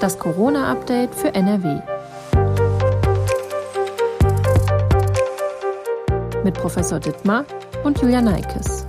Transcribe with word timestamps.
Das 0.00 0.18
Corona-Update 0.18 1.14
für 1.14 1.34
NRW. 1.34 1.82
Mit 6.42 6.54
Professor 6.54 6.98
Dittmar 6.98 7.44
und 7.84 8.00
Julia 8.00 8.22
Neikes. 8.22 8.86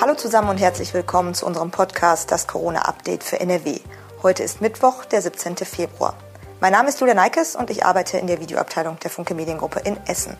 Hallo 0.00 0.14
zusammen 0.16 0.48
und 0.48 0.58
herzlich 0.58 0.92
willkommen 0.92 1.34
zu 1.34 1.46
unserem 1.46 1.70
Podcast 1.70 2.32
Das 2.32 2.48
Corona-Update 2.48 3.22
für 3.22 3.38
NRW. 3.38 3.78
Heute 4.24 4.42
ist 4.42 4.60
Mittwoch, 4.60 5.04
der 5.04 5.22
17. 5.22 5.54
Februar. 5.58 6.14
Mein 6.58 6.72
Name 6.72 6.88
ist 6.88 6.98
Julia 6.98 7.14
Neikes 7.14 7.54
und 7.54 7.70
ich 7.70 7.86
arbeite 7.86 8.18
in 8.18 8.26
der 8.26 8.40
Videoabteilung 8.40 8.98
der 8.98 9.10
Funke 9.10 9.34
Mediengruppe 9.34 9.78
in 9.84 9.96
Essen. 10.08 10.36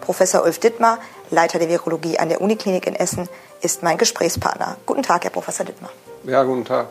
Professor 0.00 0.42
Ulf 0.44 0.58
Dittmar, 0.58 0.98
Leiter 1.30 1.58
der 1.58 1.68
Virologie 1.68 2.18
an 2.18 2.28
der 2.28 2.40
Uniklinik 2.40 2.86
in 2.86 2.94
Essen, 2.94 3.28
ist 3.60 3.82
mein 3.82 3.98
Gesprächspartner. 3.98 4.76
Guten 4.86 5.02
Tag, 5.02 5.24
Herr 5.24 5.30
Professor 5.30 5.66
Dittmar. 5.66 5.90
Ja, 6.24 6.42
guten 6.42 6.64
Tag. 6.64 6.88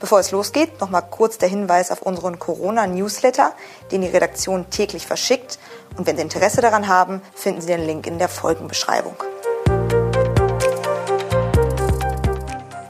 Bevor 0.00 0.20
es 0.20 0.30
losgeht, 0.30 0.80
noch 0.80 0.90
mal 0.90 1.00
kurz 1.00 1.38
der 1.38 1.48
Hinweis 1.48 1.90
auf 1.90 2.02
unseren 2.02 2.38
Corona-Newsletter, 2.38 3.52
den 3.90 4.02
die 4.02 4.08
Redaktion 4.08 4.70
täglich 4.70 5.06
verschickt. 5.06 5.58
Und 5.96 6.06
wenn 6.06 6.16
Sie 6.16 6.22
Interesse 6.22 6.60
daran 6.60 6.86
haben, 6.86 7.20
finden 7.34 7.60
Sie 7.60 7.66
den 7.66 7.84
Link 7.84 8.06
in 8.06 8.18
der 8.18 8.28
Folgenbeschreibung. 8.28 9.16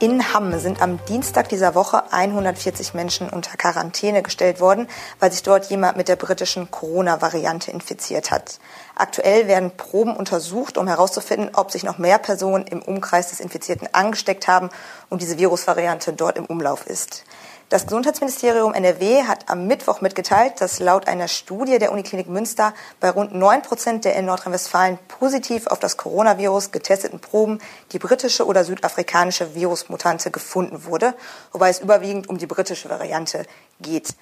In 0.00 0.32
Hamm 0.32 0.56
sind 0.60 0.80
am 0.80 1.04
Dienstag 1.06 1.48
dieser 1.48 1.74
Woche 1.74 2.12
140 2.12 2.94
Menschen 2.94 3.28
unter 3.28 3.56
Quarantäne 3.56 4.22
gestellt 4.22 4.60
worden, 4.60 4.86
weil 5.18 5.32
sich 5.32 5.42
dort 5.42 5.70
jemand 5.70 5.96
mit 5.96 6.06
der 6.06 6.14
britischen 6.14 6.70
Corona-Variante 6.70 7.72
infiziert 7.72 8.30
hat. 8.30 8.60
Aktuell 8.94 9.48
werden 9.48 9.72
Proben 9.76 10.14
untersucht, 10.14 10.78
um 10.78 10.86
herauszufinden, 10.86 11.50
ob 11.52 11.72
sich 11.72 11.82
noch 11.82 11.98
mehr 11.98 12.18
Personen 12.18 12.64
im 12.68 12.80
Umkreis 12.80 13.30
des 13.30 13.40
Infizierten 13.40 13.88
angesteckt 13.92 14.46
haben 14.46 14.70
und 15.08 15.20
diese 15.20 15.36
Virusvariante 15.36 16.12
dort 16.12 16.38
im 16.38 16.46
Umlauf 16.46 16.86
ist. 16.86 17.24
Das 17.70 17.84
Gesundheitsministerium 17.84 18.72
NRW 18.72 19.24
hat 19.24 19.50
am 19.50 19.66
Mittwoch 19.66 20.00
mitgeteilt, 20.00 20.58
dass 20.62 20.78
laut 20.78 21.06
einer 21.06 21.28
Studie 21.28 21.78
der 21.78 21.92
Uniklinik 21.92 22.26
Münster 22.26 22.72
bei 22.98 23.10
rund 23.10 23.34
9 23.34 23.60
Prozent 23.60 24.06
der 24.06 24.16
in 24.16 24.24
Nordrhein-Westfalen 24.24 24.98
positiv 25.06 25.66
auf 25.66 25.78
das 25.78 25.98
Coronavirus 25.98 26.70
getesteten 26.70 27.20
Proben 27.20 27.60
die 27.92 27.98
britische 27.98 28.46
oder 28.46 28.64
südafrikanische 28.64 29.54
Virusmutante 29.54 30.30
gefunden 30.30 30.86
wurde, 30.86 31.12
wobei 31.52 31.68
es 31.68 31.80
überwiegend 31.80 32.26
um 32.30 32.38
die 32.38 32.46
britische 32.46 32.88
Variante 32.88 33.44
geht. 33.82 34.14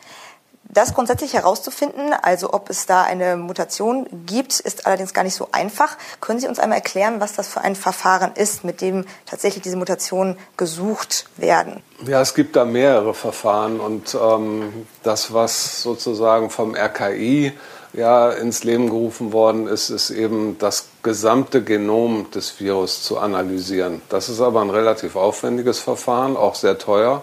Das 0.68 0.94
grundsätzlich 0.94 1.34
herauszufinden, 1.34 2.12
also 2.22 2.52
ob 2.52 2.70
es 2.70 2.86
da 2.86 3.02
eine 3.02 3.36
Mutation 3.36 4.06
gibt, 4.26 4.58
ist 4.60 4.86
allerdings 4.86 5.14
gar 5.14 5.22
nicht 5.22 5.34
so 5.34 5.48
einfach. 5.52 5.96
Können 6.20 6.40
Sie 6.40 6.48
uns 6.48 6.58
einmal 6.58 6.78
erklären, 6.78 7.20
was 7.20 7.34
das 7.34 7.48
für 7.48 7.60
ein 7.60 7.76
Verfahren 7.76 8.32
ist, 8.34 8.64
mit 8.64 8.80
dem 8.80 9.04
tatsächlich 9.26 9.62
diese 9.62 9.76
Mutationen 9.76 10.36
gesucht 10.56 11.26
werden? 11.36 11.82
Ja, 12.06 12.20
es 12.20 12.34
gibt 12.34 12.56
da 12.56 12.64
mehrere 12.64 13.14
Verfahren 13.14 13.80
und 13.80 14.14
ähm, 14.14 14.86
das, 15.02 15.32
was 15.32 15.82
sozusagen 15.82 16.50
vom 16.50 16.74
RKI 16.74 17.52
ja 17.92 18.30
ins 18.30 18.64
Leben 18.64 18.90
gerufen 18.90 19.32
worden 19.32 19.66
ist, 19.66 19.90
ist 19.90 20.10
eben 20.10 20.58
das 20.58 20.88
gesamte 21.02 21.62
Genom 21.62 22.30
des 22.32 22.60
Virus 22.60 23.02
zu 23.02 23.18
analysieren. 23.18 24.02
Das 24.08 24.28
ist 24.28 24.40
aber 24.40 24.60
ein 24.60 24.70
relativ 24.70 25.16
aufwendiges 25.16 25.78
Verfahren, 25.78 26.36
auch 26.36 26.54
sehr 26.54 26.78
teuer. 26.78 27.22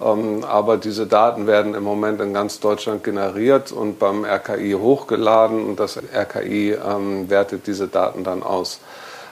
Ähm, 0.00 0.44
aber 0.44 0.76
diese 0.76 1.06
Daten 1.06 1.46
werden 1.46 1.74
im 1.74 1.82
Moment 1.82 2.20
in 2.20 2.32
ganz 2.32 2.60
Deutschland 2.60 3.02
generiert 3.02 3.72
und 3.72 3.98
beim 3.98 4.24
RKI 4.24 4.72
hochgeladen 4.72 5.64
und 5.66 5.80
das 5.80 5.98
RKI 5.98 6.72
ähm, 6.72 7.28
wertet 7.28 7.66
diese 7.66 7.88
Daten 7.88 8.22
dann 8.22 8.42
aus. 8.42 8.80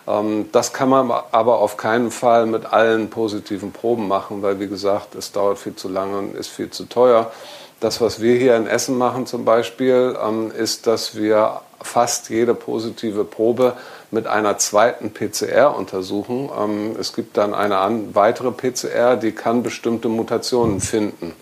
Ähm, 0.08 0.48
das 0.52 0.72
kann 0.72 0.88
man 0.88 1.10
aber 1.30 1.60
auf 1.60 1.76
keinen 1.76 2.10
Fall 2.10 2.46
mit 2.46 2.72
allen 2.72 3.10
positiven 3.10 3.72
Proben 3.72 4.08
machen, 4.08 4.42
weil 4.42 4.58
wie 4.58 4.68
gesagt, 4.68 5.14
es 5.14 5.32
dauert 5.32 5.58
viel 5.58 5.76
zu 5.76 5.88
lange 5.88 6.18
und 6.18 6.36
ist 6.36 6.48
viel 6.48 6.70
zu 6.70 6.86
teuer. 6.86 7.30
Das, 7.78 8.00
was 8.00 8.20
wir 8.22 8.36
hier 8.36 8.56
in 8.56 8.66
Essen 8.66 8.96
machen 8.96 9.26
zum 9.26 9.44
Beispiel, 9.44 10.16
ist, 10.56 10.86
dass 10.86 11.14
wir 11.14 11.60
fast 11.82 12.30
jede 12.30 12.54
positive 12.54 13.24
Probe 13.24 13.74
mit 14.10 14.26
einer 14.26 14.58
zweiten 14.58 15.12
PCR 15.12 15.76
untersuchen. 15.76 16.48
Ähm, 16.58 16.96
es 16.98 17.12
gibt 17.12 17.36
dann 17.36 17.54
eine 17.54 17.78
weitere 18.14 18.50
PCR, 18.50 19.16
die 19.16 19.32
kann 19.32 19.62
bestimmte 19.62 20.08
Mutationen 20.08 20.80
finden 20.80 21.34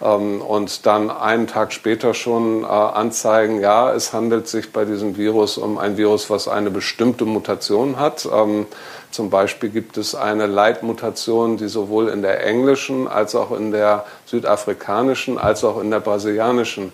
und 0.00 0.86
dann 0.86 1.10
einen 1.10 1.48
Tag 1.48 1.72
später 1.72 2.14
schon 2.14 2.62
äh, 2.62 2.66
anzeigen, 2.66 3.60
ja, 3.60 3.92
es 3.92 4.12
handelt 4.12 4.46
sich 4.46 4.72
bei 4.72 4.84
diesem 4.84 5.16
Virus 5.16 5.58
um 5.58 5.76
ein 5.76 5.96
Virus, 5.96 6.30
was 6.30 6.46
eine 6.46 6.70
bestimmte 6.70 7.24
Mutation 7.24 7.98
hat. 7.98 8.28
Ähm, 8.32 8.66
zum 9.10 9.30
Beispiel 9.30 9.70
gibt 9.70 9.96
es 9.96 10.14
eine 10.14 10.46
Leitmutation, 10.46 11.56
die 11.56 11.68
sowohl 11.68 12.08
in 12.08 12.22
der 12.22 12.46
englischen 12.46 13.08
als 13.08 13.34
auch 13.34 13.50
in 13.50 13.72
der 13.72 14.04
südafrikanischen 14.26 15.38
als 15.38 15.64
auch 15.64 15.80
in 15.80 15.90
der 15.90 16.00
brasilianischen 16.00 16.92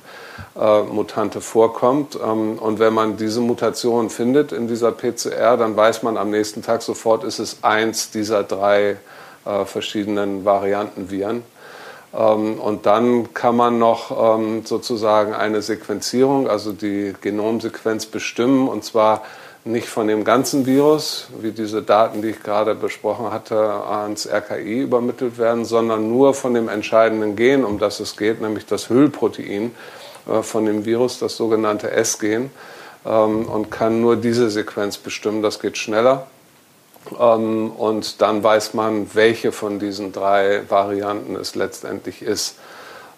äh, 0.59 0.83
Mutante 0.83 1.43
vorkommt. 1.43 2.17
Ähm, 2.17 2.59
und 2.59 2.79
wenn 2.79 2.95
man 2.95 3.19
diese 3.19 3.41
Mutation 3.41 4.09
findet 4.09 4.53
in 4.53 4.67
dieser 4.67 4.93
PCR, 4.93 5.57
dann 5.59 5.77
weiß 5.77 6.03
man 6.05 6.17
am 6.17 6.31
nächsten 6.31 6.63
Tag 6.63 6.81
sofort, 6.83 7.25
ist 7.25 7.39
es 7.39 7.59
eins 7.63 8.11
dieser 8.11 8.45
drei 8.45 8.97
äh, 9.45 9.65
verschiedenen 9.67 10.45
Variantenviren. 10.45 11.37
Ähm, 11.37 11.54
und 12.15 12.87
dann 12.87 13.35
kann 13.35 13.57
man 13.57 13.79
noch 13.79 14.39
ähm, 14.39 14.65
sozusagen 14.65 15.35
eine 15.35 15.63
Sequenzierung, 15.63 16.49
also 16.49 16.73
die 16.73 17.13
Genomsequenz 17.21 18.07
bestimmen, 18.07 18.69
und 18.69 18.85
zwar 18.85 19.23
nicht 19.65 19.89
von 19.89 20.07
dem 20.07 20.25
ganzen 20.25 20.67
Virus, 20.67 21.29
wie 21.41 21.51
diese 21.51 21.83
Daten, 21.83 22.23
die 22.23 22.29
ich 22.29 22.43
gerade 22.43 22.75
besprochen 22.75 23.33
hatte, 23.33 23.59
ans 23.59 24.29
RKI 24.29 24.83
übermittelt 24.83 25.39
werden, 25.39 25.65
sondern 25.65 26.09
nur 26.09 26.35
von 26.35 26.55
dem 26.55 26.69
entscheidenden 26.69 27.35
Gen, 27.35 27.65
um 27.65 27.79
das 27.79 27.99
es 27.99 28.17
geht, 28.17 28.41
nämlich 28.41 28.67
das 28.67 28.91
Hüllprotein 28.91 29.75
äh, 30.29 30.43
von 30.43 30.67
dem 30.67 30.85
Virus, 30.85 31.19
das 31.19 31.37
sogenannte 31.37 31.91
S-Gen, 31.91 32.51
ähm, 33.07 33.47
und 33.47 33.71
kann 33.71 34.01
nur 34.01 34.17
diese 34.17 34.51
Sequenz 34.51 34.99
bestimmen. 34.99 35.43
Das 35.43 35.61
geht 35.61 35.79
schneller. 35.79 36.27
Ähm, 37.19 37.71
und 37.71 38.21
dann 38.23 38.43
weiß 38.43 38.75
man, 38.75 39.15
welche 39.15 39.53
von 39.53 39.79
diesen 39.79 40.13
drei 40.13 40.63
Varianten 40.69 41.37
es 41.37 41.55
letztendlich 41.55 42.23
ist. 42.23 42.57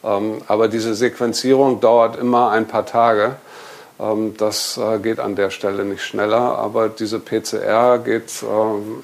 Ähm, 0.05 0.43
aber 0.49 0.69
diese 0.69 0.94
Sequenzierung 0.94 1.81
dauert 1.81 2.17
immer 2.17 2.50
ein 2.50 2.67
paar 2.67 2.87
Tage. 2.87 3.37
Ähm, 3.99 4.37
das 4.37 4.77
äh, 4.77 4.99
geht 4.99 5.21
an 5.21 5.37
der 5.37 5.50
Stelle 5.50 5.85
nicht 5.85 6.03
schneller, 6.03 6.59
aber 6.59 6.88
diese 6.88 7.19
PCR 7.19 7.99
geht 7.99 8.44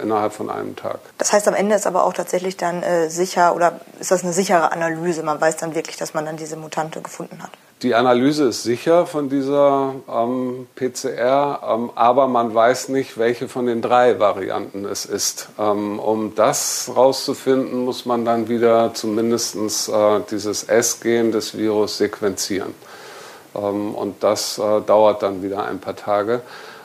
innerhalb 0.02 0.32
von 0.32 0.50
einem 0.50 0.76
Tag. 0.76 0.99
Das 1.19 1.32
heißt, 1.32 1.49
am 1.49 1.55
Ende 1.55 1.75
ist 1.75 1.87
aber 1.87 2.05
auch 2.05 2.12
tatsächlich 2.12 2.56
dann 2.56 2.82
äh, 2.82 3.08
sicher 3.08 3.55
oder 3.55 3.81
ist 4.00 4.11
das 4.11 4.23
eine 4.23 4.32
sichere 4.32 4.73
Analyse? 4.73 5.23
Man 5.23 5.40
weiß 5.40 5.56
dann 5.56 5.75
wirklich, 5.75 5.96
dass 5.96 6.14
man 6.14 6.26
dann 6.26 6.37
diese 6.37 6.56
Mutante 6.56 7.00
gefunden 7.00 7.43
hat. 7.43 7.50
Die 7.82 7.96
Analyse 7.96 8.44
ist 8.44 8.62
sicher 8.62 9.06
von 9.06 9.29
dieser 9.29 9.94
ähm, 10.08 10.69
PCR, 10.76 11.61
ähm, 11.69 11.90
aber 11.96 12.29
man 12.29 12.55
weiß 12.55 12.90
nicht, 12.90 13.19
welche 13.19 13.49
von 13.49 13.67
den 13.67 13.82
drei 13.82 14.20
Varianten 14.20 14.84
es 14.84 15.05
ist. 15.05 15.49
Ähm, 15.58 15.99
um 15.99 16.37
das 16.37 16.87
herauszufinden, 16.87 17.84
muss 17.84 18.06
man 18.06 18.25
dann 18.25 18.49
wieder 18.49 18.94
zumindest 18.94 19.56
äh, 19.88 20.20
dieses 20.31 20.62
S-Gen 20.62 21.32
des 21.32 21.58
Virus 21.58 21.99
sequenzieren. 21.99 22.73
Ähm, 23.56 23.96
und 23.96 24.23
das 24.23 24.58
äh, 24.58 24.81
dauert 24.82 25.25
dann 25.25 25.43
wieder 25.43 25.64
ein 25.64 25.81
paar 25.81 25.96
Tage. 25.96 26.43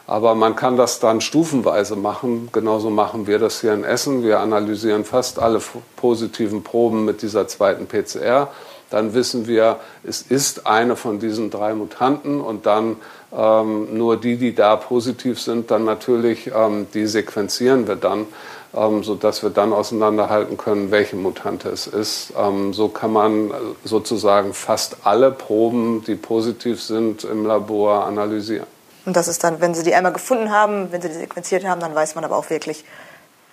Aber 0.08 0.34
man 0.34 0.56
kann 0.56 0.78
das 0.78 1.00
dann 1.00 1.22
stufenweise 1.22 1.96
machen. 1.96 2.50
Genauso 2.52 2.90
machen 2.90 3.28
wir 3.28 3.38
das 3.38 3.62
hier 3.62 3.74
in 3.74 3.84
Essen. 3.84 4.24
Wir 4.24 4.40
analysieren 4.40 5.06
fast 5.06 5.38
alle 5.38 5.62
positiven 5.96 6.64
Proben 6.64 7.06
mit 7.06 7.22
dieser 7.22 7.48
zweiten 7.48 7.86
PCR. 7.86 8.48
Dann 8.90 9.14
wissen 9.14 9.48
wir, 9.48 9.78
es 10.04 10.22
ist 10.22 10.66
eine 10.66 10.96
von 10.96 11.20
diesen 11.20 11.50
drei 11.50 11.74
Mutanten 11.74 12.40
und 12.40 12.66
dann 12.66 12.98
ähm, 13.36 13.98
nur 13.98 14.18
die, 14.18 14.38
die 14.38 14.56
da 14.56 14.76
positiv 14.78 15.42
sind, 15.42 15.72
dann 15.72 15.84
natürlich, 15.84 16.52
ähm, 16.56 16.88
die 16.94 17.08
sequenzieren 17.08 17.88
wir 17.88 17.98
dann, 17.98 18.26
ähm, 18.74 19.04
sodass 19.04 19.44
wir 19.44 19.50
dann 19.50 19.74
auseinanderhalten 19.74 20.58
können, 20.58 20.92
welche 20.92 21.18
Mutante 21.18 21.70
es 21.70 21.88
ist. 21.88 22.34
Ähm, 22.38 22.74
so 22.74 22.88
kann 22.88 23.12
man 23.12 23.52
sozusagen 23.84 24.54
fast 24.54 24.98
alle 25.04 25.32
Proben, 25.32 26.04
die 26.06 26.16
positiv 26.16 26.82
sind, 26.82 27.26
im 27.26 27.46
Labor 27.46 28.06
analysieren. 28.06 28.68
Und 29.06 29.16
das 29.16 29.28
ist 29.28 29.44
dann, 29.44 29.62
wenn 29.62 29.74
Sie 29.74 29.84
die 29.84 29.96
einmal 29.96 30.12
gefunden 30.14 30.52
haben, 30.52 30.92
wenn 30.92 31.02
Sie 31.02 31.08
die 31.08 31.16
sequenziert 31.16 31.66
haben, 31.66 31.80
dann 31.80 31.96
weiß 31.96 32.16
man 32.16 32.26
aber 32.26 32.36
auch 32.36 32.50
wirklich, 32.50 32.84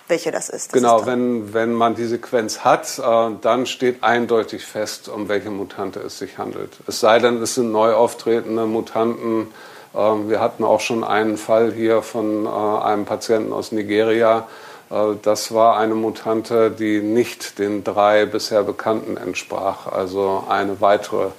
welche 0.07 0.31
das 0.31 0.49
ist. 0.49 0.73
Das 0.73 0.81
genau, 0.81 0.99
ist 0.99 1.05
wenn, 1.05 1.53
wenn 1.53 1.73
man 1.73 1.95
die 1.95 2.05
Sequenz 2.05 2.59
hat, 2.59 2.99
äh, 2.99 3.31
dann 3.41 3.65
steht 3.65 4.03
eindeutig 4.03 4.65
fest, 4.65 5.09
um 5.09 5.29
welche 5.29 5.49
Mutante 5.49 5.99
es 5.99 6.19
sich 6.19 6.37
handelt. 6.37 6.73
Es 6.87 6.99
sei 6.99 7.19
denn, 7.19 7.41
es 7.41 7.55
sind 7.55 7.71
neu 7.71 7.93
auftretende 7.93 8.65
Mutanten. 8.65 9.47
Äh, 9.93 9.97
wir 9.97 10.39
hatten 10.39 10.63
auch 10.63 10.79
schon 10.79 11.03
einen 11.03 11.37
Fall 11.37 11.73
hier 11.73 12.01
von 12.01 12.45
äh, 12.45 12.49
einem 12.49 13.05
Patienten 13.05 13.53
aus 13.53 13.71
Nigeria. 13.71 14.47
Äh, 14.89 15.15
das 15.21 15.53
war 15.53 15.77
eine 15.77 15.95
Mutante, 15.95 16.71
die 16.71 17.01
nicht 17.01 17.59
den 17.59 17.83
drei 17.83 18.25
bisher 18.25 18.63
bekannten 18.63 19.17
entsprach. 19.17 19.87
Also 19.87 20.43
eine 20.47 20.81
weitere 20.81 21.29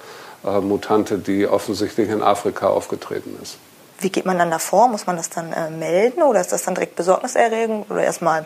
äh, 0.45 0.59
Mutante, 0.59 1.17
die 1.17 1.47
offensichtlich 1.47 2.09
in 2.09 2.21
Afrika 2.21 2.67
aufgetreten 2.67 3.37
ist. 3.41 3.57
Wie 3.99 4.09
geht 4.09 4.25
man 4.25 4.37
dann 4.37 4.51
davor? 4.51 4.87
Muss 4.87 5.07
man 5.07 5.17
das 5.17 5.29
dann 5.29 5.51
äh, 5.53 5.69
melden 5.69 6.21
oder 6.21 6.41
ist 6.41 6.51
das 6.51 6.63
dann 6.63 6.75
direkt 6.75 6.95
besorgniserregend 6.95 7.89
oder 7.89 8.03
erstmal? 8.03 8.45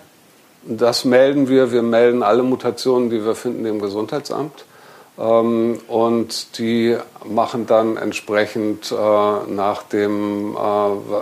Das 0.63 1.06
melden 1.06 1.50
wir. 1.50 1.71
Wir 1.71 1.81
melden 1.81 2.24
alle 2.24 2.44
Mutationen, 2.44 3.09
die 3.09 3.24
wir 3.25 3.36
finden, 3.36 3.63
dem 3.63 3.81
Gesundheitsamt. 3.81 4.65
Ähm, 5.19 5.80
und 5.88 6.57
die 6.57 6.98
machen 7.25 7.65
dann 7.68 7.98
entsprechend 7.98 8.92
äh, 8.92 8.95
nach 8.95 9.83
dem, 9.83 10.56
äh, 10.56 10.59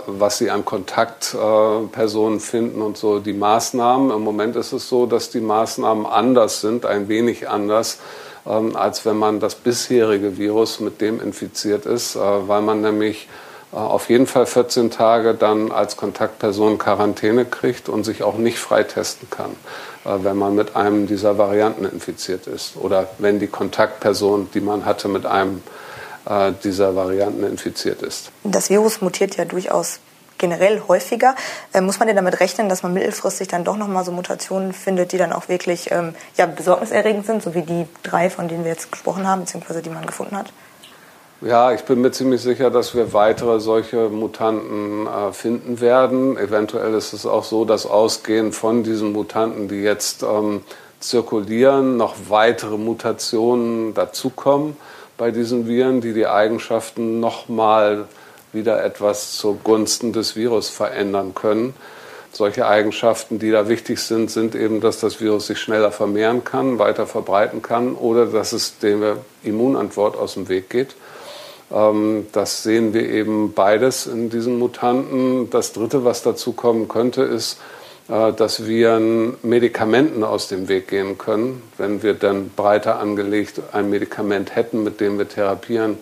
was 0.06 0.38
sie 0.38 0.50
an 0.50 0.64
Kontaktpersonen 0.64 2.38
äh, 2.38 2.40
finden 2.40 2.82
und 2.82 2.96
so, 2.96 3.18
die 3.18 3.32
Maßnahmen. 3.32 4.10
Im 4.10 4.22
Moment 4.22 4.56
ist 4.56 4.72
es 4.72 4.88
so, 4.88 5.06
dass 5.06 5.30
die 5.30 5.40
Maßnahmen 5.40 6.06
anders 6.06 6.60
sind, 6.60 6.86
ein 6.86 7.08
wenig 7.08 7.48
anders, 7.48 7.98
ähm, 8.46 8.76
als 8.76 9.04
wenn 9.04 9.16
man 9.16 9.40
das 9.40 9.54
bisherige 9.56 10.38
Virus 10.38 10.80
mit 10.80 11.00
dem 11.00 11.20
infiziert 11.20 11.84
ist, 11.84 12.14
äh, 12.14 12.20
weil 12.20 12.62
man 12.62 12.80
nämlich 12.80 13.28
auf 13.72 14.08
jeden 14.08 14.26
Fall 14.26 14.46
14 14.46 14.90
Tage 14.90 15.34
dann 15.34 15.70
als 15.70 15.96
Kontaktperson 15.96 16.78
Quarantäne 16.78 17.44
kriegt 17.44 17.88
und 17.88 18.04
sich 18.04 18.22
auch 18.22 18.36
nicht 18.36 18.58
freitesten 18.58 19.30
kann, 19.30 19.50
äh, 20.04 20.24
wenn 20.24 20.36
man 20.36 20.54
mit 20.54 20.76
einem 20.76 21.06
dieser 21.06 21.38
Varianten 21.38 21.84
infiziert 21.84 22.46
ist 22.46 22.76
oder 22.76 23.08
wenn 23.18 23.38
die 23.38 23.46
Kontaktperson, 23.46 24.50
die 24.52 24.60
man 24.60 24.84
hatte, 24.84 25.08
mit 25.08 25.26
einem 25.26 25.62
äh, 26.26 26.52
dieser 26.64 26.96
Varianten 26.96 27.44
infiziert 27.44 28.02
ist. 28.02 28.32
Das 28.44 28.70
Virus 28.70 29.00
mutiert 29.00 29.36
ja 29.36 29.44
durchaus 29.44 30.00
generell 30.38 30.82
häufiger. 30.88 31.34
muss 31.82 31.98
man 31.98 32.08
denn 32.08 32.16
damit 32.16 32.40
rechnen, 32.40 32.70
dass 32.70 32.82
man 32.82 32.94
mittelfristig 32.94 33.48
dann 33.48 33.62
doch 33.62 33.76
nochmal 33.76 34.04
so 34.04 34.10
Mutationen 34.10 34.72
findet, 34.72 35.12
die 35.12 35.18
dann 35.18 35.34
auch 35.34 35.48
wirklich 35.48 35.90
ähm, 35.90 36.14
ja, 36.36 36.46
besorgniserregend 36.46 37.26
sind, 37.26 37.42
so 37.42 37.54
wie 37.54 37.62
die 37.62 37.86
drei, 38.02 38.30
von 38.30 38.48
denen 38.48 38.64
wir 38.64 38.70
jetzt 38.70 38.90
gesprochen 38.90 39.28
haben, 39.28 39.42
beziehungsweise 39.42 39.82
die 39.82 39.90
man 39.90 40.06
gefunden 40.06 40.36
hat? 40.36 40.50
Ja, 41.42 41.72
ich 41.72 41.84
bin 41.84 42.02
mir 42.02 42.10
ziemlich 42.10 42.42
sicher, 42.42 42.68
dass 42.68 42.94
wir 42.94 43.14
weitere 43.14 43.60
solche 43.60 44.10
Mutanten 44.10 45.06
äh, 45.06 45.32
finden 45.32 45.80
werden. 45.80 46.36
Eventuell 46.36 46.92
ist 46.92 47.14
es 47.14 47.24
auch 47.24 47.44
so, 47.44 47.64
dass 47.64 47.86
ausgehend 47.86 48.54
von 48.54 48.82
diesen 48.82 49.12
Mutanten, 49.12 49.66
die 49.66 49.80
jetzt 49.80 50.22
ähm, 50.22 50.60
zirkulieren, 51.00 51.96
noch 51.96 52.14
weitere 52.28 52.76
Mutationen 52.76 53.94
dazukommen 53.94 54.76
bei 55.16 55.30
diesen 55.30 55.66
Viren, 55.66 56.02
die 56.02 56.12
die 56.12 56.26
Eigenschaften 56.26 57.20
nochmal 57.20 58.04
wieder 58.52 58.84
etwas 58.84 59.38
zugunsten 59.38 60.12
des 60.12 60.36
Virus 60.36 60.68
verändern 60.68 61.34
können. 61.34 61.72
Solche 62.32 62.66
Eigenschaften, 62.66 63.38
die 63.38 63.50
da 63.50 63.66
wichtig 63.66 64.00
sind, 64.00 64.30
sind 64.30 64.54
eben, 64.54 64.82
dass 64.82 65.00
das 65.00 65.22
Virus 65.22 65.46
sich 65.46 65.58
schneller 65.58 65.90
vermehren 65.90 66.44
kann, 66.44 66.78
weiter 66.78 67.06
verbreiten 67.06 67.62
kann 67.62 67.94
oder 67.94 68.26
dass 68.26 68.52
es 68.52 68.78
der 68.78 69.16
Immunantwort 69.42 70.18
aus 70.18 70.34
dem 70.34 70.50
Weg 70.50 70.68
geht. 70.68 70.94
Ähm, 71.72 72.26
das 72.32 72.62
sehen 72.62 72.94
wir 72.94 73.08
eben 73.08 73.52
beides 73.52 74.06
in 74.06 74.30
diesen 74.30 74.58
Mutanten. 74.58 75.50
Das 75.50 75.72
Dritte, 75.72 76.04
was 76.04 76.22
dazu 76.22 76.52
kommen 76.52 76.88
könnte, 76.88 77.22
ist, 77.22 77.58
äh, 78.08 78.32
dass 78.32 78.66
wir 78.66 79.00
Medikamenten 79.42 80.24
aus 80.24 80.48
dem 80.48 80.68
Weg 80.68 80.88
gehen 80.88 81.16
können. 81.16 81.62
Wenn 81.78 82.02
wir 82.02 82.14
dann 82.14 82.50
breiter 82.50 82.98
angelegt 82.98 83.60
ein 83.72 83.88
Medikament 83.88 84.56
hätten, 84.56 84.82
mit 84.82 85.00
dem 85.00 85.18
wir 85.18 85.28
therapieren 85.28 85.98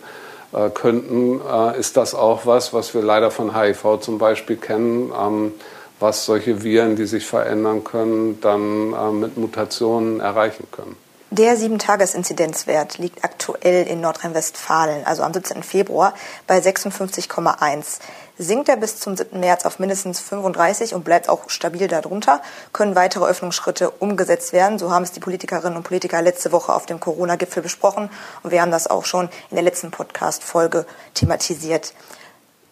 äh, 0.51 0.69
könnten, 0.71 1.39
äh, 1.41 1.79
ist 1.79 1.97
das 1.97 2.15
auch 2.15 2.45
was, 2.47 2.73
was 2.73 2.95
wir 2.95 3.03
leider 3.03 3.29
von 3.29 3.55
HIV 3.55 3.99
zum 3.99 4.17
Beispiel 4.17 4.55
kennen, 4.55 5.11
ähm, 5.17 5.51
was 5.99 6.25
solche 6.25 6.63
Viren, 6.63 6.95
die 6.95 7.05
sich 7.05 7.25
verändern 7.25 7.83
können, 7.83 8.39
dann 8.39 9.19
mit 9.19 9.35
Mutationen 9.35 10.21
erreichen 10.21 10.65
können. 10.71 10.95
Der 11.31 11.55
7-Tages-Inzidenzwert 11.55 12.97
liegt 12.97 13.23
aktuell 13.23 13.85
in 13.85 14.01
Nordrhein-Westfalen, 14.01 15.05
also 15.05 15.21
am 15.21 15.31
17. 15.31 15.61
Februar, 15.61 16.15
bei 16.47 16.57
56,1. 16.57 17.99
Sinkt 18.39 18.67
er 18.67 18.77
bis 18.77 18.99
zum 18.99 19.15
7. 19.15 19.39
März 19.39 19.63
auf 19.63 19.77
mindestens 19.77 20.19
35 20.21 20.95
und 20.95 21.03
bleibt 21.03 21.29
auch 21.29 21.47
stabil 21.51 21.87
darunter, 21.87 22.41
können 22.73 22.95
weitere 22.95 23.25
Öffnungsschritte 23.25 23.91
umgesetzt 23.91 24.53
werden. 24.53 24.79
So 24.79 24.91
haben 24.91 25.03
es 25.03 25.11
die 25.11 25.19
Politikerinnen 25.19 25.77
und 25.77 25.83
Politiker 25.83 26.19
letzte 26.23 26.51
Woche 26.51 26.73
auf 26.73 26.87
dem 26.87 26.99
Corona-Gipfel 26.99 27.61
besprochen 27.61 28.09
und 28.41 28.49
wir 28.49 28.63
haben 28.63 28.71
das 28.71 28.87
auch 28.87 29.05
schon 29.05 29.29
in 29.51 29.55
der 29.55 29.63
letzten 29.63 29.91
Podcast-Folge 29.91 30.87
thematisiert. 31.13 31.93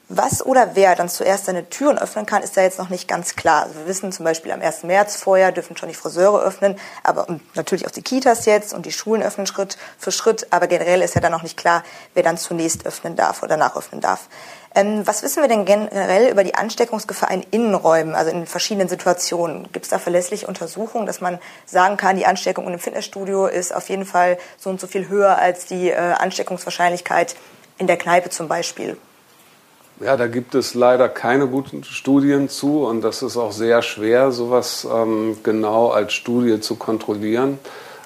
Was 0.09 0.45
oder 0.45 0.75
wer 0.75 0.95
dann 0.95 1.09
zuerst 1.09 1.47
seine 1.47 1.69
Türen 1.69 1.97
öffnen 1.97 2.25
kann, 2.25 2.41
ist 2.41 2.55
da 2.55 2.61
jetzt 2.61 2.79
noch 2.79 2.87
nicht 2.87 3.09
ganz 3.09 3.35
klar. 3.35 3.63
Also 3.63 3.75
wir 3.75 3.87
wissen 3.87 4.13
zum 4.13 4.23
Beispiel 4.23 4.53
am 4.53 4.61
1. 4.61 4.83
März 4.83 5.17
vorher 5.17 5.51
dürfen 5.51 5.75
schon 5.75 5.89
die 5.89 5.95
Friseure 5.95 6.41
öffnen, 6.41 6.79
aber 7.03 7.27
natürlich 7.55 7.85
auch 7.85 7.91
die 7.91 8.01
Kitas 8.01 8.45
jetzt 8.45 8.73
und 8.73 8.85
die 8.85 8.93
Schulen 8.93 9.21
öffnen 9.21 9.47
Schritt 9.47 9.77
für 9.97 10.13
Schritt. 10.13 10.47
Aber 10.51 10.67
generell 10.67 11.01
ist 11.01 11.15
ja 11.15 11.19
dann 11.19 11.33
noch 11.33 11.43
nicht 11.43 11.57
klar, 11.57 11.83
wer 12.13 12.23
dann 12.23 12.37
zunächst 12.37 12.85
öffnen 12.85 13.17
darf 13.17 13.43
oder 13.43 13.57
nachöffnen 13.57 13.99
darf. 13.99 14.29
Ähm, 14.73 15.05
was 15.05 15.23
wissen 15.23 15.43
wir 15.43 15.49
denn 15.49 15.65
generell 15.65 16.31
über 16.31 16.45
die 16.45 16.55
Ansteckungsgefahr 16.55 17.31
in 17.31 17.43
Innenräumen, 17.51 18.15
also 18.15 18.31
in 18.31 18.47
verschiedenen 18.47 18.87
Situationen? 18.87 19.69
Gibt 19.73 19.87
es 19.87 19.89
da 19.89 19.99
verlässliche 19.99 20.47
Untersuchungen, 20.47 21.05
dass 21.05 21.19
man 21.19 21.37
sagen 21.65 21.97
kann, 21.97 22.15
die 22.15 22.25
Ansteckung 22.25 22.63
in 22.63 22.69
einem 22.69 22.79
Fitnessstudio 22.79 23.47
ist 23.47 23.75
auf 23.75 23.89
jeden 23.89 24.05
Fall 24.05 24.37
so 24.57 24.69
und 24.69 24.79
so 24.79 24.87
viel 24.87 25.09
höher 25.09 25.37
als 25.37 25.65
die 25.65 25.89
äh, 25.89 25.97
Ansteckungswahrscheinlichkeit 25.97 27.35
in 27.77 27.87
der 27.87 27.97
Kneipe 27.97 28.29
zum 28.29 28.47
Beispiel? 28.47 28.95
Ja, 29.99 30.15
da 30.15 30.27
gibt 30.27 30.53
es 30.53 30.75
leider 30.75 31.09
keine 31.09 31.47
guten 31.47 31.83
Studien 31.83 32.49
zu 32.49 32.85
und 32.85 33.01
das 33.01 33.23
ist 33.23 33.35
auch 33.35 33.51
sehr 33.51 33.81
schwer, 33.81 34.31
sowas 34.31 34.87
ähm, 34.91 35.37
genau 35.41 35.89
als 35.89 36.13
Studie 36.13 36.59
zu 36.59 36.75
kontrollieren. 36.75 37.57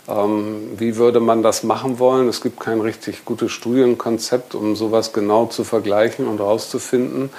Ähm, 0.08 0.70
wie 0.78 0.96
würde 0.96 1.20
man 1.20 1.44
das 1.44 1.64
machen 1.64 2.00
wollen? 2.00 2.30
Es 2.30 2.40
gibt 2.40 2.62
kein 2.62 2.80
richtig 2.80 3.26
gutes 3.26 3.52
Studienkonzept, 3.52 4.56
um 4.56 4.78
sowas 4.78 5.12
genau 5.12 5.48
zu 5.48 5.66
vergleichen 5.66 6.28
und 6.28 6.40
herauszufinden. 6.40 7.30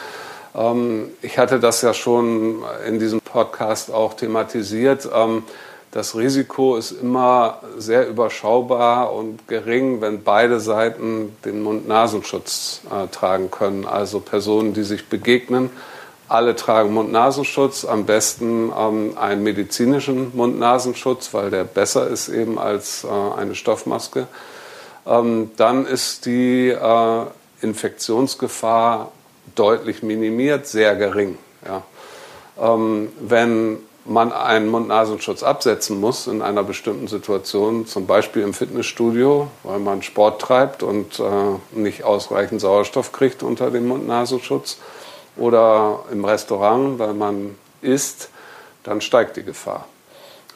Ähm, 0.54 1.08
ich 1.22 1.38
hatte 1.38 1.58
das 1.58 1.80
ja 1.80 1.94
schon 1.94 2.62
in 2.86 2.98
diesem 2.98 3.22
Podcast 3.22 3.90
auch 3.90 4.12
thematisiert. 4.12 5.08
Das 5.92 6.16
Risiko 6.16 6.76
ist 6.76 6.90
immer 6.90 7.58
sehr 7.76 8.08
überschaubar 8.08 9.12
und 9.12 9.46
gering, 9.46 10.00
wenn 10.00 10.22
beide 10.22 10.58
Seiten 10.58 11.36
den 11.44 11.62
Mund-Nasenschutz 11.62 12.80
äh, 12.90 13.08
tragen 13.08 13.50
können. 13.50 13.84
Also 13.84 14.20
Personen, 14.20 14.72
die 14.72 14.84
sich 14.84 15.08
begegnen, 15.08 15.68
alle 16.28 16.56
tragen 16.56 16.94
Mund-Nasenschutz, 16.94 17.84
am 17.84 18.06
besten 18.06 18.72
ähm, 18.74 19.18
einen 19.18 19.42
medizinischen 19.42 20.34
Mund-Nasenschutz, 20.34 21.34
weil 21.34 21.50
der 21.50 21.64
besser 21.64 22.08
ist 22.08 22.30
eben 22.30 22.58
als 22.58 23.04
äh, 23.04 23.08
eine 23.38 23.54
Stoffmaske. 23.54 24.28
Ähm, 25.06 25.50
dann 25.58 25.84
ist 25.84 26.24
die 26.24 26.70
äh, 26.70 27.24
Infektionsgefahr 27.60 29.12
deutlich 29.54 30.02
minimiert, 30.02 30.66
sehr 30.66 30.96
gering. 30.96 31.36
Ja. 31.66 31.82
Ähm, 32.58 33.12
wenn 33.20 33.76
man 34.04 34.32
einen 34.32 34.68
Mund-Nasenschutz 34.68 35.42
absetzen 35.42 36.00
muss 36.00 36.26
in 36.26 36.42
einer 36.42 36.64
bestimmten 36.64 37.08
Situation, 37.08 37.86
zum 37.86 38.06
Beispiel 38.06 38.42
im 38.42 38.54
Fitnessstudio, 38.54 39.48
weil 39.62 39.78
man 39.78 40.02
Sport 40.02 40.40
treibt 40.40 40.82
und 40.82 41.20
äh, 41.20 41.78
nicht 41.78 42.04
ausreichend 42.04 42.60
Sauerstoff 42.60 43.12
kriegt 43.12 43.42
unter 43.42 43.70
dem 43.70 43.86
Mund-Nasenschutz, 43.86 44.78
oder 45.36 46.00
im 46.10 46.24
Restaurant, 46.24 46.98
weil 46.98 47.14
man 47.14 47.56
isst, 47.80 48.28
dann 48.82 49.00
steigt 49.00 49.36
die 49.36 49.42
Gefahr. 49.42 49.86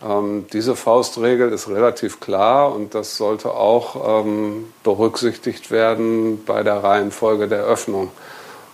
Ähm, 0.07 0.47
diese 0.53 0.77
Faustregel 0.77 1.53
ist 1.53 1.69
relativ 1.69 2.21
klar 2.21 2.75
und 2.75 2.95
das 2.95 3.17
sollte 3.17 3.53
auch 3.53 4.25
ähm, 4.25 4.73
berücksichtigt 4.83 5.71
werden 5.71 6.45
bei 6.45 6.63
der 6.63 6.83
Reihenfolge 6.83 7.49
der 7.49 7.65
Öffnung, 7.65 8.11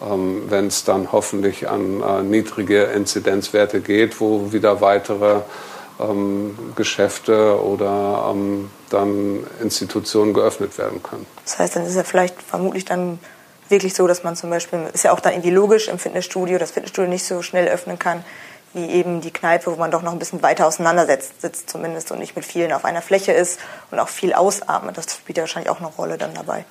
wenn 0.01 0.67
es 0.67 0.85
dann 0.85 1.13
hoffentlich 1.13 1.69
an 1.69 2.03
äh, 2.03 2.23
niedrige 2.23 2.85
Inzidenzwerte 2.85 3.81
geht, 3.81 4.21
wo 4.21 4.53
wieder 4.53 4.81
weitere 4.81 5.43
ähm, 6.01 6.59
Geschäfte 6.75 7.63
oder 7.63 8.31
ähm, 8.31 8.71
dann 8.91 9.47
Institutionen 9.61 10.35
geöffnet 10.35 10.77
werden 10.79 11.03
können. 11.03 11.27
Das 11.45 11.59
heißt, 11.59 11.77
dann 11.77 11.87
ist 11.87 11.95
ja 11.95 12.05
vielleicht 12.05 12.41
vermutlich 12.43 12.85
dann 12.85 13.19
wirklich 13.69 13.95
so, 13.95 14.07
dass 14.07 14.23
man 14.23 14.37
zum 14.37 14.51
Beispiel, 14.51 14.81
ist 14.93 15.05
ja 15.05 15.13
auch 15.13 15.21
dann 15.21 15.33
irgendwie 15.33 15.51
logisch 15.51 15.89
im 15.89 15.99
Fitnessstudio, 15.99 16.59
das 16.59 16.73
Fitnessstudio 16.73 17.09
nicht 17.09 17.25
so 17.25 17.43
schnell 17.43 17.69
öffnen 17.69 17.99
kann, 17.99 18.25
wie 18.75 18.87
eben 18.87 19.21
die 19.21 19.33
Kneipe, 19.33 19.71
wo 19.73 19.77
man 19.77 19.91
doch 19.91 20.03
noch 20.03 20.13
ein 20.13 20.19
bisschen 20.19 20.43
weiter 20.43 20.67
auseinandersetzt, 20.67 21.41
sitzt 21.43 21.69
zumindest 21.69 22.11
und 22.11 22.19
nicht 22.19 22.37
mit 22.37 22.45
vielen 22.45 22.73
auf 22.73 22.85
einer 22.85 23.03
Fläche 23.03 23.33
ist 23.33 23.61
und 23.91 23.99
auch 23.99 24.09
viel 24.09 24.33
ausatmet. 24.33 24.97
Das 24.97 25.07
spielt 25.13 25.39
ja 25.39 25.43
wahrscheinlich 25.43 25.71
auch 25.71 25.79
eine 25.79 25.89
Rolle 25.89 26.19
dann 26.19 26.35
dabei. 26.35 26.65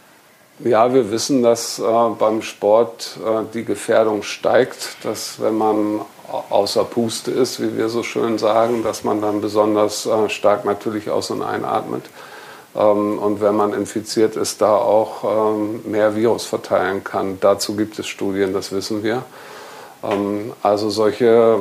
Ja, 0.60 0.94
wir 0.94 1.10
wissen, 1.10 1.42
dass 1.42 1.80
äh, 1.80 2.10
beim 2.20 2.42
Sport 2.44 3.18
äh, 3.26 3.44
die 3.54 3.66
Gefährdung 3.66 4.22
steigt, 4.22 4.98
dass 5.04 5.42
wenn 5.42 5.58
man 5.58 6.02
außer 6.50 6.84
Puste 6.84 7.32
ist, 7.32 7.60
wie 7.62 7.76
wir 7.78 7.90
so 7.90 8.04
schön 8.04 8.38
sagen, 8.38 8.84
dass 8.84 9.04
man 9.04 9.22
dann 9.22 9.42
besonders 9.42 10.06
äh, 10.06 10.30
stark 10.30 10.66
natürlich 10.66 11.10
aus- 11.10 11.32
und 11.32 11.42
einatmet. 11.42 12.04
Ähm, 12.76 13.18
und 13.18 13.42
wenn 13.42 13.56
man 13.56 13.74
infiziert 13.74 14.36
ist, 14.36 14.62
da 14.62 14.76
auch 14.76 15.56
ähm, 15.56 15.82
mehr 15.86 16.16
Virus 16.16 16.46
verteilen 16.46 17.04
kann. 17.04 17.40
Dazu 17.40 17.76
gibt 17.76 18.00
es 18.00 18.08
Studien, 18.08 18.54
das 18.54 18.72
wissen 18.72 19.04
wir. 19.04 19.24
Ähm, 20.04 20.54
also 20.62 20.90
solche, 20.90 21.60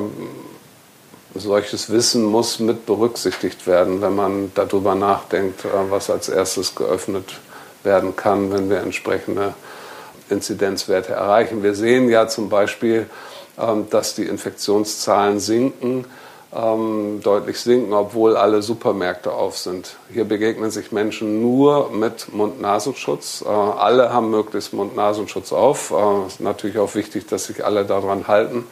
solches 1.35 1.91
Wissen 1.91 2.25
muss 2.25 2.59
mit 2.59 2.87
berücksichtigt 2.87 3.67
werden, 3.67 4.03
wenn 4.03 4.15
man 4.15 4.53
darüber 4.55 4.95
nachdenkt, 4.95 5.65
äh, 5.65 5.69
was 5.89 6.11
als 6.11 6.29
erstes 6.29 6.75
geöffnet 6.75 7.41
werden 7.83 8.17
kann, 8.17 8.53
wenn 8.53 8.71
wir 8.71 8.79
entsprechende 8.79 9.55
Inzidenzwerte 10.29 11.13
erreichen. 11.13 11.63
Wir 11.63 11.75
sehen 11.75 12.09
ja 12.09 12.29
zum 12.29 12.49
Beispiel, 12.49 13.07
ähm, 13.59 13.89
dass 13.91 14.15
die 14.15 14.25
Infektionszahlen 14.25 15.41
sinken 15.41 16.05
ähm, 16.53 17.21
deutlich 17.23 17.61
sinken, 17.61 17.93
obwohl 17.93 18.37
alle 18.37 18.63
Supermärkte 18.63 19.33
auf 19.33 19.57
sind. 19.57 19.97
Hier 20.13 20.25
begegnen 20.25 20.71
sich 20.71 20.91
Menschen 20.91 21.41
nur 21.41 21.91
mit 21.91 22.33
Mund-Nasenschutz. 22.33 23.45
Äh, 23.47 23.49
alle 23.49 24.13
haben 24.13 24.31
möglichst 24.31 24.73
Mund-Nasenschutz 24.73 25.53
auf. 25.53 25.93
Äh, 25.93 26.27
ist 26.27 26.41
natürlich 26.41 26.79
auch 26.79 26.95
wichtig, 26.95 27.27
dass 27.27 27.45
sich 27.45 27.65
alle 27.65 27.85
daran 27.85 28.27
halten. 28.27 28.67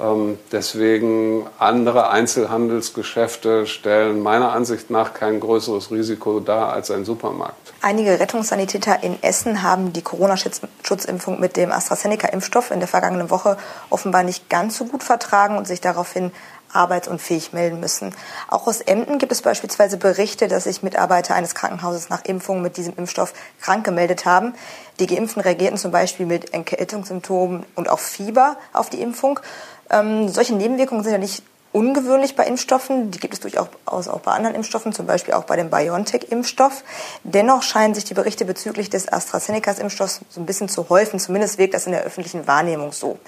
Ähm, 0.00 0.38
deswegen 0.52 1.46
andere 1.58 2.10
Einzelhandelsgeschäfte 2.10 3.66
stellen 3.66 4.22
meiner 4.22 4.52
Ansicht 4.52 4.90
nach 4.90 5.12
kein 5.12 5.40
größeres 5.40 5.90
Risiko 5.90 6.38
dar 6.38 6.72
als 6.72 6.92
ein 6.92 7.04
Supermarkt. 7.04 7.67
Einige 7.88 8.20
Rettungssanitäter 8.20 9.02
in 9.02 9.22
Essen 9.22 9.62
haben 9.62 9.94
die 9.94 10.02
Corona-Schutzimpfung 10.02 11.40
mit 11.40 11.56
dem 11.56 11.72
AstraZeneca-Impfstoff 11.72 12.70
in 12.70 12.80
der 12.80 12.86
vergangenen 12.86 13.30
Woche 13.30 13.56
offenbar 13.88 14.24
nicht 14.24 14.50
ganz 14.50 14.76
so 14.76 14.84
gut 14.84 15.02
vertragen 15.02 15.56
und 15.56 15.66
sich 15.66 15.80
daraufhin 15.80 16.30
arbeitsunfähig 16.70 17.54
melden 17.54 17.80
müssen. 17.80 18.14
Auch 18.46 18.66
aus 18.66 18.82
Emden 18.82 19.16
gibt 19.16 19.32
es 19.32 19.40
beispielsweise 19.40 19.96
Berichte, 19.96 20.48
dass 20.48 20.64
sich 20.64 20.82
Mitarbeiter 20.82 21.34
eines 21.34 21.54
Krankenhauses 21.54 22.10
nach 22.10 22.26
Impfung 22.26 22.60
mit 22.60 22.76
diesem 22.76 22.94
Impfstoff 22.94 23.32
krank 23.58 23.86
gemeldet 23.86 24.26
haben. 24.26 24.52
Die 25.00 25.06
Geimpften 25.06 25.40
reagierten 25.40 25.78
zum 25.78 25.90
Beispiel 25.90 26.26
mit 26.26 26.52
Erkältungssymptomen 26.52 27.64
und 27.74 27.88
auch 27.88 28.00
Fieber 28.00 28.58
auf 28.74 28.90
die 28.90 29.00
Impfung. 29.00 29.40
Ähm, 29.88 30.28
solche 30.28 30.54
Nebenwirkungen 30.54 31.04
sind 31.04 31.12
ja 31.12 31.18
nicht 31.18 31.42
ungewöhnlich 31.78 32.34
bei 32.34 32.44
Impfstoffen. 32.44 33.12
Die 33.12 33.20
gibt 33.20 33.34
es 33.34 33.40
durchaus 33.40 34.08
auch 34.08 34.20
bei 34.20 34.32
anderen 34.32 34.56
Impfstoffen, 34.56 34.92
zum 34.92 35.06
Beispiel 35.06 35.34
auch 35.34 35.44
bei 35.44 35.54
dem 35.54 35.70
BioNTech-Impfstoff. 35.70 36.82
Dennoch 37.22 37.62
scheinen 37.62 37.94
sich 37.94 38.04
die 38.04 38.14
Berichte 38.14 38.44
bezüglich 38.44 38.90
des 38.90 39.10
AstraZeneca-Impfstoffs 39.10 40.20
so 40.28 40.40
ein 40.40 40.46
bisschen 40.46 40.68
zu 40.68 40.88
häufen. 40.88 41.20
Zumindest 41.20 41.58
wirkt 41.58 41.74
das 41.74 41.86
in 41.86 41.92
der 41.92 42.02
öffentlichen 42.02 42.48
Wahrnehmung 42.48 42.90
so. 42.92 43.18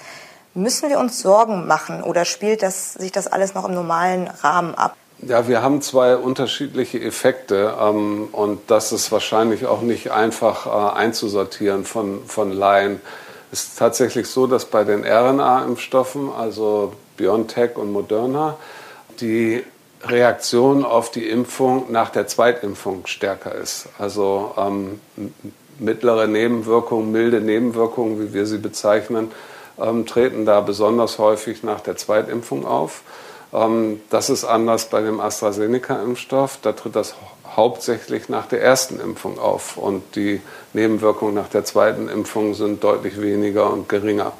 Müssen 0.53 0.89
wir 0.89 0.99
uns 0.99 1.19
Sorgen 1.19 1.65
machen 1.65 2.03
oder 2.03 2.25
spielt 2.25 2.61
das, 2.61 2.93
sich 2.93 3.13
das 3.13 3.27
alles 3.27 3.53
noch 3.53 3.65
im 3.65 3.73
normalen 3.73 4.27
Rahmen 4.27 4.75
ab? 4.75 4.97
Ja, 5.25 5.47
wir 5.47 5.61
haben 5.61 5.81
zwei 5.81 6.17
unterschiedliche 6.17 6.99
Effekte 6.99 7.77
ähm, 7.79 8.27
und 8.33 8.59
das 8.69 8.91
ist 8.91 9.13
wahrscheinlich 9.13 9.65
auch 9.65 9.81
nicht 9.81 10.11
einfach 10.11 10.65
äh, 10.65 10.97
einzusortieren 10.97 11.85
von, 11.85 12.25
von 12.27 12.51
Laien. 12.51 12.99
Es 13.53 13.63
ist 13.63 13.79
tatsächlich 13.79 14.27
so, 14.27 14.45
dass 14.47 14.65
bei 14.65 14.83
den 14.83 15.05
RNA-Impfstoffen, 15.05 16.29
also 16.33 16.93
BioNTech 17.21 17.77
und 17.77 17.91
Moderna, 17.91 18.57
die 19.19 19.63
Reaktion 20.03 20.83
auf 20.83 21.11
die 21.11 21.27
Impfung 21.27 21.91
nach 21.91 22.09
der 22.09 22.27
Zweitimpfung 22.27 23.05
stärker 23.05 23.53
ist. 23.53 23.87
Also 23.99 24.53
ähm, 24.57 24.99
mittlere 25.77 26.27
Nebenwirkungen, 26.27 27.11
milde 27.11 27.39
Nebenwirkungen, 27.39 28.19
wie 28.19 28.33
wir 28.33 28.45
sie 28.47 28.57
bezeichnen, 28.57 29.31
ähm, 29.79 30.05
treten 30.05 30.45
da 30.45 30.61
besonders 30.61 31.19
häufig 31.19 31.61
nach 31.63 31.81
der 31.81 31.97
Zweitimpfung 31.97 32.65
auf. 32.65 33.03
Ähm, 33.53 34.01
das 34.09 34.29
ist 34.29 34.43
anders 34.43 34.89
bei 34.89 35.01
dem 35.01 35.19
AstraZeneca-Impfstoff. 35.19 36.57
Da 36.61 36.71
tritt 36.71 36.95
das 36.95 37.15
hauptsächlich 37.55 38.29
nach 38.29 38.47
der 38.47 38.61
ersten 38.61 38.99
Impfung 38.99 39.37
auf 39.37 39.77
und 39.77 40.15
die 40.15 40.41
Nebenwirkungen 40.73 41.35
nach 41.35 41.49
der 41.49 41.65
zweiten 41.65 42.07
Impfung 42.07 42.53
sind 42.53 42.83
deutlich 42.83 43.21
weniger 43.21 43.71
und 43.71 43.89
geringer. 43.89 44.33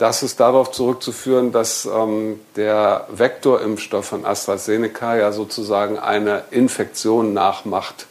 Das 0.00 0.22
ist 0.22 0.40
darauf 0.40 0.70
zurückzuführen, 0.70 1.52
dass 1.52 1.84
ähm, 1.84 2.40
der 2.56 3.06
Vektorimpfstoff 3.10 4.06
von 4.06 4.24
AstraZeneca 4.24 5.18
ja 5.18 5.30
sozusagen 5.30 5.98
eine 5.98 6.44
Infektion 6.50 7.34
nachmacht 7.34 8.06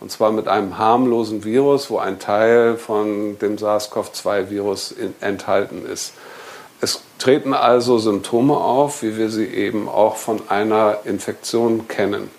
und 0.00 0.10
zwar 0.10 0.32
mit 0.32 0.48
einem 0.48 0.78
harmlosen 0.78 1.44
Virus, 1.44 1.90
wo 1.90 1.98
ein 1.98 2.18
Teil 2.18 2.78
von 2.78 3.38
dem 3.40 3.58
SARS-CoV-2-Virus 3.58 4.94
enthalten 5.20 5.84
ist. 5.84 6.14
Es 6.80 7.02
treten 7.18 7.52
also 7.52 7.98
Symptome 7.98 8.56
auf, 8.56 9.02
wie 9.02 9.18
wir 9.18 9.28
sie 9.28 9.44
eben 9.44 9.86
auch 9.86 10.16
von 10.16 10.48
einer 10.48 11.00
Infektion 11.04 11.88
kennen. 11.88 12.30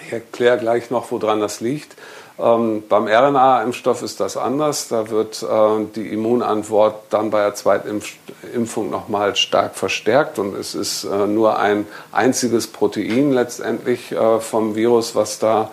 Ich 0.00 0.14
erkläre 0.14 0.56
gleich 0.56 0.90
noch, 0.90 1.10
woran 1.10 1.40
das 1.40 1.60
liegt. 1.60 1.94
Ähm, 2.38 2.84
beim 2.88 3.06
RNA-Impfstoff 3.06 4.02
ist 4.02 4.20
das 4.20 4.36
anders. 4.36 4.88
Da 4.88 5.10
wird 5.10 5.42
äh, 5.42 5.84
die 5.94 6.08
Immunantwort 6.08 6.94
dann 7.10 7.30
bei 7.30 7.42
der 7.42 7.54
Zweitimpfung 7.54 8.90
nochmal 8.90 9.36
stark 9.36 9.76
verstärkt 9.76 10.38
und 10.38 10.56
es 10.56 10.74
ist 10.74 11.04
äh, 11.04 11.26
nur 11.26 11.58
ein 11.58 11.86
einziges 12.10 12.66
Protein 12.66 13.32
letztendlich 13.32 14.12
äh, 14.12 14.40
vom 14.40 14.74
Virus, 14.74 15.14
was 15.14 15.38
da 15.38 15.70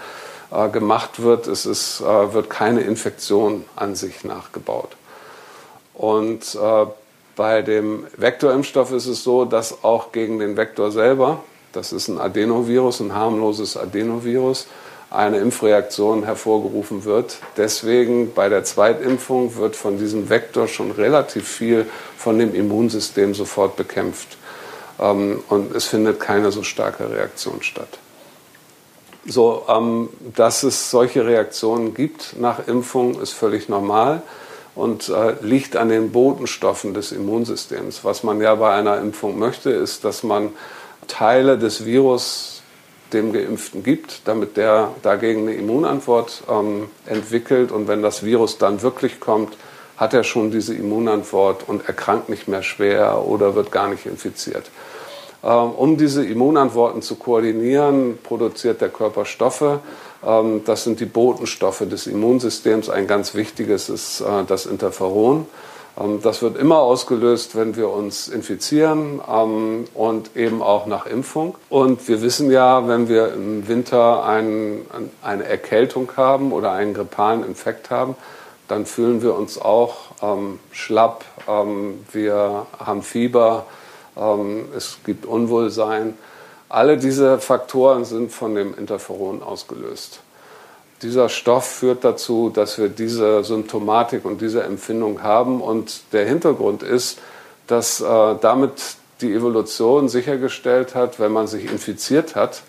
äh, 0.51 0.69
gemacht 0.69 1.21
wird. 1.21 1.47
Es 1.47 1.65
ist, 1.65 2.01
äh, 2.01 2.33
wird 2.33 2.49
keine 2.49 2.81
Infektion 2.81 3.65
an 3.75 3.95
sich 3.95 4.23
nachgebaut. 4.23 4.95
Und 5.93 6.55
äh, 6.55 6.85
bei 7.35 7.61
dem 7.61 8.05
Vektorimpfstoff 8.17 8.91
ist 8.91 9.05
es 9.05 9.23
so, 9.23 9.45
dass 9.45 9.83
auch 9.83 10.11
gegen 10.11 10.39
den 10.39 10.57
Vektor 10.57 10.91
selber, 10.91 11.41
das 11.71 11.93
ist 11.93 12.09
ein 12.09 12.19
Adenovirus, 12.19 12.99
ein 12.99 13.13
harmloses 13.13 13.77
Adenovirus, 13.77 14.67
eine 15.11 15.39
Impfreaktion 15.39 16.23
hervorgerufen 16.23 17.03
wird. 17.03 17.39
Deswegen 17.57 18.33
bei 18.33 18.47
der 18.47 18.63
Zweitimpfung 18.63 19.55
wird 19.55 19.75
von 19.75 19.97
diesem 19.97 20.29
Vektor 20.29 20.67
schon 20.67 20.91
relativ 20.91 21.47
viel 21.47 21.87
von 22.17 22.37
dem 22.37 22.53
Immunsystem 22.53 23.33
sofort 23.33 23.75
bekämpft. 23.75 24.37
Ähm, 24.99 25.43
und 25.49 25.75
es 25.75 25.85
findet 25.85 26.19
keine 26.19 26.51
so 26.51 26.63
starke 26.63 27.09
Reaktion 27.09 27.61
statt. 27.61 27.97
So, 29.25 29.65
ähm, 29.67 30.09
dass 30.35 30.63
es 30.63 30.91
solche 30.91 31.25
Reaktionen 31.25 31.93
gibt 31.93 32.35
nach 32.39 32.67
Impfung, 32.67 33.19
ist 33.19 33.33
völlig 33.33 33.67
normal 33.67 34.21
und 34.75 35.09
äh, 35.09 35.33
liegt 35.41 35.75
an 35.75 35.89
den 35.89 36.11
Botenstoffen 36.11 36.93
des 36.93 37.11
Immunsystems. 37.11 38.05
Was 38.05 38.23
man 38.23 38.39
ja 38.41 38.55
bei 38.55 38.73
einer 38.73 38.97
Impfung 38.99 39.37
möchte, 39.39 39.71
ist, 39.71 40.05
dass 40.05 40.23
man 40.23 40.51
Teile 41.07 41.57
des 41.57 41.85
Virus 41.85 42.58
dem 43.13 43.33
Geimpften 43.33 43.83
gibt, 43.83 44.21
damit 44.25 44.57
der 44.57 44.89
dagegen 45.01 45.41
eine 45.41 45.53
Immunantwort 45.53 46.43
ähm, 46.49 46.89
entwickelt. 47.05 47.71
Und 47.71 47.87
wenn 47.87 48.01
das 48.01 48.23
Virus 48.23 48.57
dann 48.57 48.81
wirklich 48.81 49.19
kommt, 49.19 49.55
hat 49.97 50.13
er 50.13 50.23
schon 50.23 50.51
diese 50.51 50.73
Immunantwort 50.73 51.67
und 51.67 51.87
erkrankt 51.87 52.29
nicht 52.29 52.47
mehr 52.47 52.63
schwer 52.63 53.25
oder 53.25 53.55
wird 53.55 53.71
gar 53.71 53.89
nicht 53.89 54.05
infiziert. 54.05 54.71
Ähm, 55.43 55.71
um 55.71 55.97
diese 55.97 56.25
Immunantworten 56.25 57.01
zu 57.01 57.15
koordinieren, 57.15 58.17
produziert 58.23 58.81
der 58.81 58.89
Körper 58.89 59.25
Stoffe. 59.25 59.79
Ähm, 60.25 60.61
das 60.65 60.83
sind 60.83 60.99
die 60.99 61.05
Botenstoffe 61.05 61.83
des 61.89 62.07
Immunsystems. 62.07 62.89
Ein 62.89 63.07
ganz 63.07 63.35
wichtiges 63.35 63.89
ist 63.89 64.21
äh, 64.21 64.43
das 64.47 64.65
Interferon. 64.65 65.45
Ähm, 65.99 66.21
das 66.21 66.41
wird 66.41 66.57
immer 66.57 66.79
ausgelöst, 66.79 67.55
wenn 67.55 67.75
wir 67.75 67.89
uns 67.89 68.27
infizieren 68.27 69.19
und 69.19 70.35
eben 70.35 70.61
auch 70.61 70.85
nach 70.85 71.05
Impfung. 71.05 71.55
Und 71.69 72.07
wir 72.07 72.21
wissen 72.21 72.51
ja, 72.51 72.87
wenn 72.87 73.09
wir 73.09 73.33
im 73.33 73.67
Winter 73.67 74.25
ein, 74.25 74.85
eine 75.21 75.45
Erkältung 75.45 76.11
haben 76.15 76.51
oder 76.51 76.71
einen 76.71 76.93
grippalen 76.93 77.43
Infekt 77.43 77.89
haben, 77.89 78.15
dann 78.67 78.85
fühlen 78.85 79.21
wir 79.21 79.35
uns 79.35 79.59
auch 79.59 79.95
schlapp, 80.71 81.25
wir 82.11 82.67
haben 82.77 83.01
Fieber, 83.01 83.65
ähm, 84.19 84.65
es 84.75 84.99
gibt 85.05 85.25
Unwohlsein. 85.25 86.17
Alle 86.67 86.97
diese 86.97 87.39
Faktoren 87.39 88.05
sind 88.05 88.31
von 88.31 88.53
dem 88.53 88.77
Interferon 88.77 89.41
ausgelöst. 89.41 90.21
Dieser 91.01 91.29
Stoff 91.29 91.65
führt 91.65 92.03
dazu, 92.03 92.49
dass 92.49 92.77
wir 92.77 92.89
diese 92.89 93.43
Symptomatik 93.43 94.25
und 94.25 94.41
diese 94.41 94.63
Empfindung 94.63 95.23
haben. 95.23 95.61
Und 95.61 96.01
der 96.11 96.25
Hintergrund 96.25 96.83
ist, 96.83 97.19
dass 97.67 98.01
äh, 98.01 98.35
damit 98.41 98.73
die 99.21 99.33
Evolution 99.33 100.09
sichergestellt 100.09 100.95
hat, 100.95 101.19
wenn 101.19 101.31
man 101.31 101.47
sich 101.47 101.71
infiziert 101.71 102.35
hat, 102.35 102.63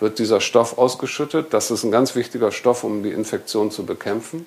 wird 0.00 0.18
dieser 0.18 0.40
Stoff 0.40 0.78
ausgeschüttet. 0.78 1.52
Das 1.52 1.70
ist 1.70 1.84
ein 1.84 1.90
ganz 1.90 2.14
wichtiger 2.14 2.52
Stoff, 2.52 2.84
um 2.84 3.02
die 3.02 3.10
Infektion 3.10 3.70
zu 3.70 3.84
bekämpfen. 3.84 4.46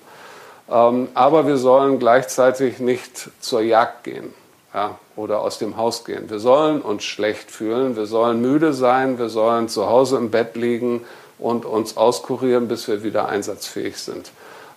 Ähm, 0.70 1.10
aber 1.14 1.48
wir 1.48 1.58
sollen 1.58 2.00
gleichzeitig 2.00 2.80
nicht 2.80 3.30
zur 3.40 3.62
Jagd 3.62 4.04
gehen 4.04 4.34
ja, 4.74 4.98
oder 5.16 5.42
aus 5.42 5.60
dem 5.60 5.78
Haus 5.78 6.04
gehen. 6.06 6.30
Wir 6.30 6.40
sollen 6.40 6.82
uns 6.82 7.04
schlecht 7.04 7.52
fühlen, 7.52 7.96
wir 7.96 8.06
sollen 8.06 8.42
müde 8.42 8.74
sein, 8.74 9.18
wir 9.18 9.30
sollen 9.30 9.70
zu 9.70 9.88
Hause 9.88 10.18
im 10.18 10.32
Bett 10.32 10.56
liegen 10.56 11.06
und 11.40 11.66
uns 11.66 11.98
auskurieren, 11.98 12.68
bis 12.68 12.88
wir 12.88 13.04
wieder 13.04 13.30
einsatzfähig 13.30 13.98
sind. 13.98 14.32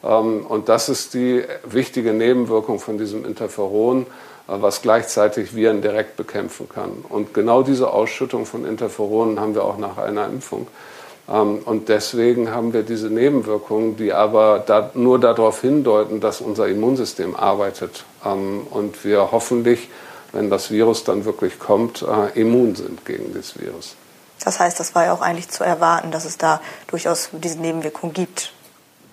Ähm, 0.05 0.47
und 0.47 0.69
das 0.69 0.89
ist 0.89 1.15
die 1.15 1.43
wichtige 1.65 2.13
Nebenwirkung 2.13 2.79
von 2.79 2.99
diesem 2.99 3.25
Interferon, 3.25 4.03
äh, 4.03 4.05
was 4.47 4.83
gleichzeitig 4.83 5.55
Viren 5.55 5.83
direkt 5.83 6.17
bekämpfen 6.17 6.69
kann. 6.69 7.05
Und 7.09 7.35
genau 7.35 7.63
diese 7.63 7.93
Ausschüttung 7.93 8.47
von 8.47 8.65
Interferonen 8.65 9.41
haben 9.41 9.55
wir 9.55 9.65
auch 9.65 9.79
nach 9.79 9.99
einer 9.99 10.27
Impfung. 10.27 10.67
Ähm, 11.31 11.61
und 11.65 11.89
deswegen 11.89 12.51
haben 12.51 12.73
wir 12.73 12.83
diese 12.83 13.09
Nebenwirkungen, 13.09 13.97
die 13.97 14.13
aber 14.13 14.65
nur 14.95 15.19
darauf 15.19 15.61
hindeuten, 15.61 16.21
dass 16.21 16.41
unser 16.41 16.69
Immunsystem 16.69 17.37
arbeitet 17.37 18.05
ähm, 18.25 18.67
und 18.71 19.05
wir 19.05 19.31
hoffentlich, 19.33 19.89
wenn 20.33 20.51
das 20.51 20.71
Virus 20.71 21.05
dann 21.05 21.25
wirklich 21.25 21.59
kommt, 21.59 22.03
äh, 22.03 22.39
immun 22.41 22.75
sind 22.75 23.05
gegen 23.05 23.35
das 23.35 23.59
Virus. 23.59 23.97
Das 24.45 24.59
heißt, 24.59 24.81
das 24.81 24.95
war 24.95 25.05
ja 25.05 25.13
auch 25.13 25.21
eigentlich 25.21 25.49
zu 25.49 25.65
erwarten, 25.65 26.11
dass 26.11 26.25
es 26.25 26.39
da 26.39 26.61
durchaus 26.87 27.31
diese 27.33 27.59
Nebenwirkungen 27.59 28.15
gibt. 28.15 28.53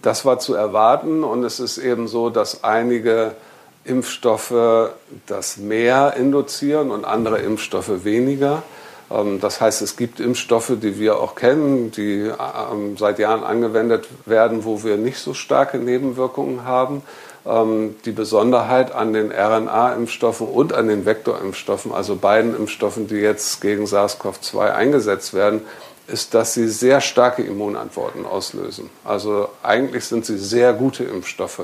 Das 0.02 0.26
war 0.26 0.40
zu 0.40 0.54
erwarten 0.54 1.24
und 1.24 1.44
es 1.44 1.60
ist 1.60 1.78
eben 1.78 2.08
so, 2.08 2.30
dass 2.30 2.64
einige 2.64 3.36
Impfstoffe 3.84 4.92
das 5.26 5.58
mehr 5.58 6.16
induzieren 6.18 6.92
und 6.92 7.06
andere 7.06 7.40
Impfstoffe 7.40 8.04
weniger. 8.04 8.64
Ähm, 9.10 9.40
das 9.40 9.62
heißt, 9.62 9.82
es 9.82 9.96
gibt 9.96 10.20
Impfstoffe, 10.20 10.74
die 10.82 11.00
wir 11.00 11.20
auch 11.20 11.36
kennen, 11.36 11.92
die 11.92 12.32
ähm, 12.72 12.98
seit 12.98 13.20
Jahren 13.20 13.44
angewendet 13.44 14.08
werden, 14.26 14.66
wo 14.66 14.84
wir 14.84 14.98
nicht 14.98 15.20
so 15.20 15.34
starke 15.34 15.78
Nebenwirkungen 15.78 16.64
haben. 16.66 17.02
Ähm, 17.48 17.96
die 18.04 18.12
Besonderheit 18.12 18.94
an 18.94 19.14
den 19.14 19.32
RNA-Impfstoffen 19.32 20.48
und 20.48 20.74
an 20.74 20.88
den 20.88 21.06
Vektorimpfstoffen, 21.06 21.94
also 21.94 22.18
beiden 22.18 22.56
Impfstoffen, 22.56 23.08
die 23.08 23.16
jetzt 23.16 23.62
gegen 23.62 23.86
SARS-CoV-2 23.86 24.74
eingesetzt 24.74 25.34
werden, 25.34 25.62
ist, 26.08 26.34
dass 26.34 26.54
sie 26.54 26.68
sehr 26.68 27.00
starke 27.00 27.44
Immunantworten 27.44 28.26
auslösen. 28.26 28.90
Also 29.06 29.50
eigentlich 29.64 30.06
sind 30.06 30.26
sie 30.26 30.38
sehr 30.38 30.74
gute 30.74 31.04
Impfstoffe. 31.04 31.64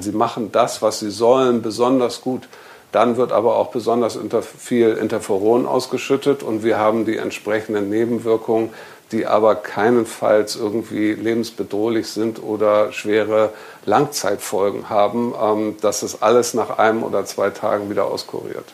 Sie 0.00 0.12
machen 0.12 0.50
das, 0.52 0.82
was 0.82 1.00
sie 1.00 1.10
sollen, 1.10 1.62
besonders 1.62 2.20
gut. 2.20 2.48
Dann 2.92 3.16
wird 3.16 3.32
aber 3.32 3.56
auch 3.56 3.70
besonders 3.70 4.18
viel 4.58 4.90
Interferon 4.90 5.66
ausgeschüttet 5.66 6.42
und 6.42 6.62
wir 6.62 6.78
haben 6.78 7.04
die 7.04 7.16
entsprechenden 7.16 7.88
Nebenwirkungen, 7.88 8.70
die 9.12 9.26
aber 9.26 9.54
keinenfalls 9.54 10.56
irgendwie 10.56 11.12
lebensbedrohlich 11.12 12.08
sind 12.08 12.42
oder 12.42 12.92
schwere 12.92 13.52
Langzeitfolgen 13.84 14.88
haben. 14.88 15.34
Ähm, 15.40 15.76
das 15.80 16.02
ist 16.02 16.22
alles 16.22 16.54
nach 16.54 16.78
einem 16.78 17.02
oder 17.02 17.24
zwei 17.24 17.50
Tagen 17.50 17.90
wieder 17.90 18.06
auskuriert. 18.06 18.64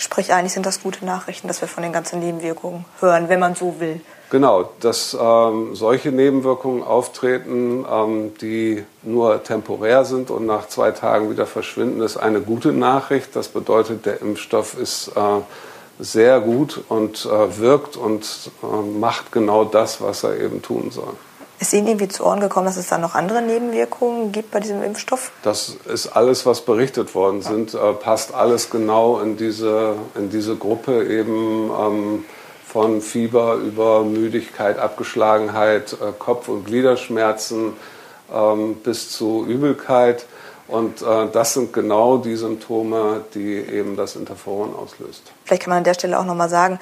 Sprich, 0.00 0.32
eigentlich 0.32 0.52
sind 0.52 0.64
das 0.64 0.80
gute 0.80 1.04
Nachrichten, 1.04 1.48
dass 1.48 1.60
wir 1.60 1.66
von 1.66 1.82
den 1.82 1.92
ganzen 1.92 2.20
Nebenwirkungen 2.20 2.84
hören, 3.00 3.28
wenn 3.28 3.40
man 3.40 3.56
so 3.56 3.80
will. 3.80 4.00
Genau, 4.30 4.70
dass 4.80 5.16
ähm, 5.18 5.74
solche 5.74 6.12
Nebenwirkungen 6.12 6.84
auftreten, 6.84 7.84
ähm, 7.90 8.34
die 8.40 8.84
nur 9.02 9.42
temporär 9.42 10.04
sind 10.04 10.30
und 10.30 10.46
nach 10.46 10.68
zwei 10.68 10.92
Tagen 10.92 11.30
wieder 11.30 11.46
verschwinden, 11.46 12.02
ist 12.02 12.16
eine 12.16 12.40
gute 12.40 12.72
Nachricht. 12.72 13.34
Das 13.34 13.48
bedeutet, 13.48 14.06
der 14.06 14.20
Impfstoff 14.20 14.78
ist 14.78 15.08
äh, 15.16 15.40
sehr 15.98 16.40
gut 16.40 16.84
und 16.88 17.26
äh, 17.26 17.58
wirkt 17.58 17.96
und 17.96 18.50
äh, 18.62 18.98
macht 18.98 19.32
genau 19.32 19.64
das, 19.64 20.00
was 20.00 20.24
er 20.24 20.38
eben 20.38 20.62
tun 20.62 20.90
soll. 20.90 21.14
Ist 21.60 21.72
Ihnen 21.72 21.88
irgendwie 21.88 22.06
zu 22.06 22.24
Ohren 22.24 22.38
gekommen, 22.38 22.66
dass 22.66 22.76
es 22.76 22.86
da 22.86 22.98
noch 22.98 23.16
andere 23.16 23.42
Nebenwirkungen 23.42 24.30
gibt 24.30 24.52
bei 24.52 24.60
diesem 24.60 24.82
Impfstoff? 24.84 25.32
Das 25.42 25.76
ist 25.92 26.06
alles, 26.06 26.46
was 26.46 26.60
berichtet 26.60 27.16
worden 27.16 27.42
sind, 27.42 27.74
äh, 27.74 27.92
passt 27.94 28.32
alles 28.32 28.70
genau 28.70 29.18
in 29.18 29.36
diese, 29.36 29.96
in 30.14 30.30
diese 30.30 30.54
Gruppe 30.56 31.04
eben. 31.06 31.70
Ähm, 31.70 32.24
von 32.68 33.00
Fieber 33.00 33.54
über 33.54 34.04
Müdigkeit, 34.04 34.78
Abgeschlagenheit, 34.78 35.94
äh, 35.94 36.12
Kopf- 36.18 36.48
und 36.48 36.66
Gliederschmerzen 36.66 37.72
ähm, 38.32 38.74
bis 38.74 39.10
zu 39.10 39.46
Übelkeit. 39.48 40.26
Und 40.68 41.02
äh, 41.02 41.28
das 41.32 41.54
sind 41.54 41.72
genau 41.72 42.18
die 42.18 42.36
Symptome, 42.36 43.22
die 43.34 43.56
eben 43.56 43.96
das 43.96 44.16
Interferon 44.16 44.74
auslöst. 44.74 45.22
Vielleicht 45.44 45.62
kann 45.62 45.70
man 45.70 45.78
an 45.78 45.84
der 45.84 45.94
Stelle 45.94 46.18
auch 46.18 46.24
nochmal 46.24 46.50
sagen, 46.50 46.78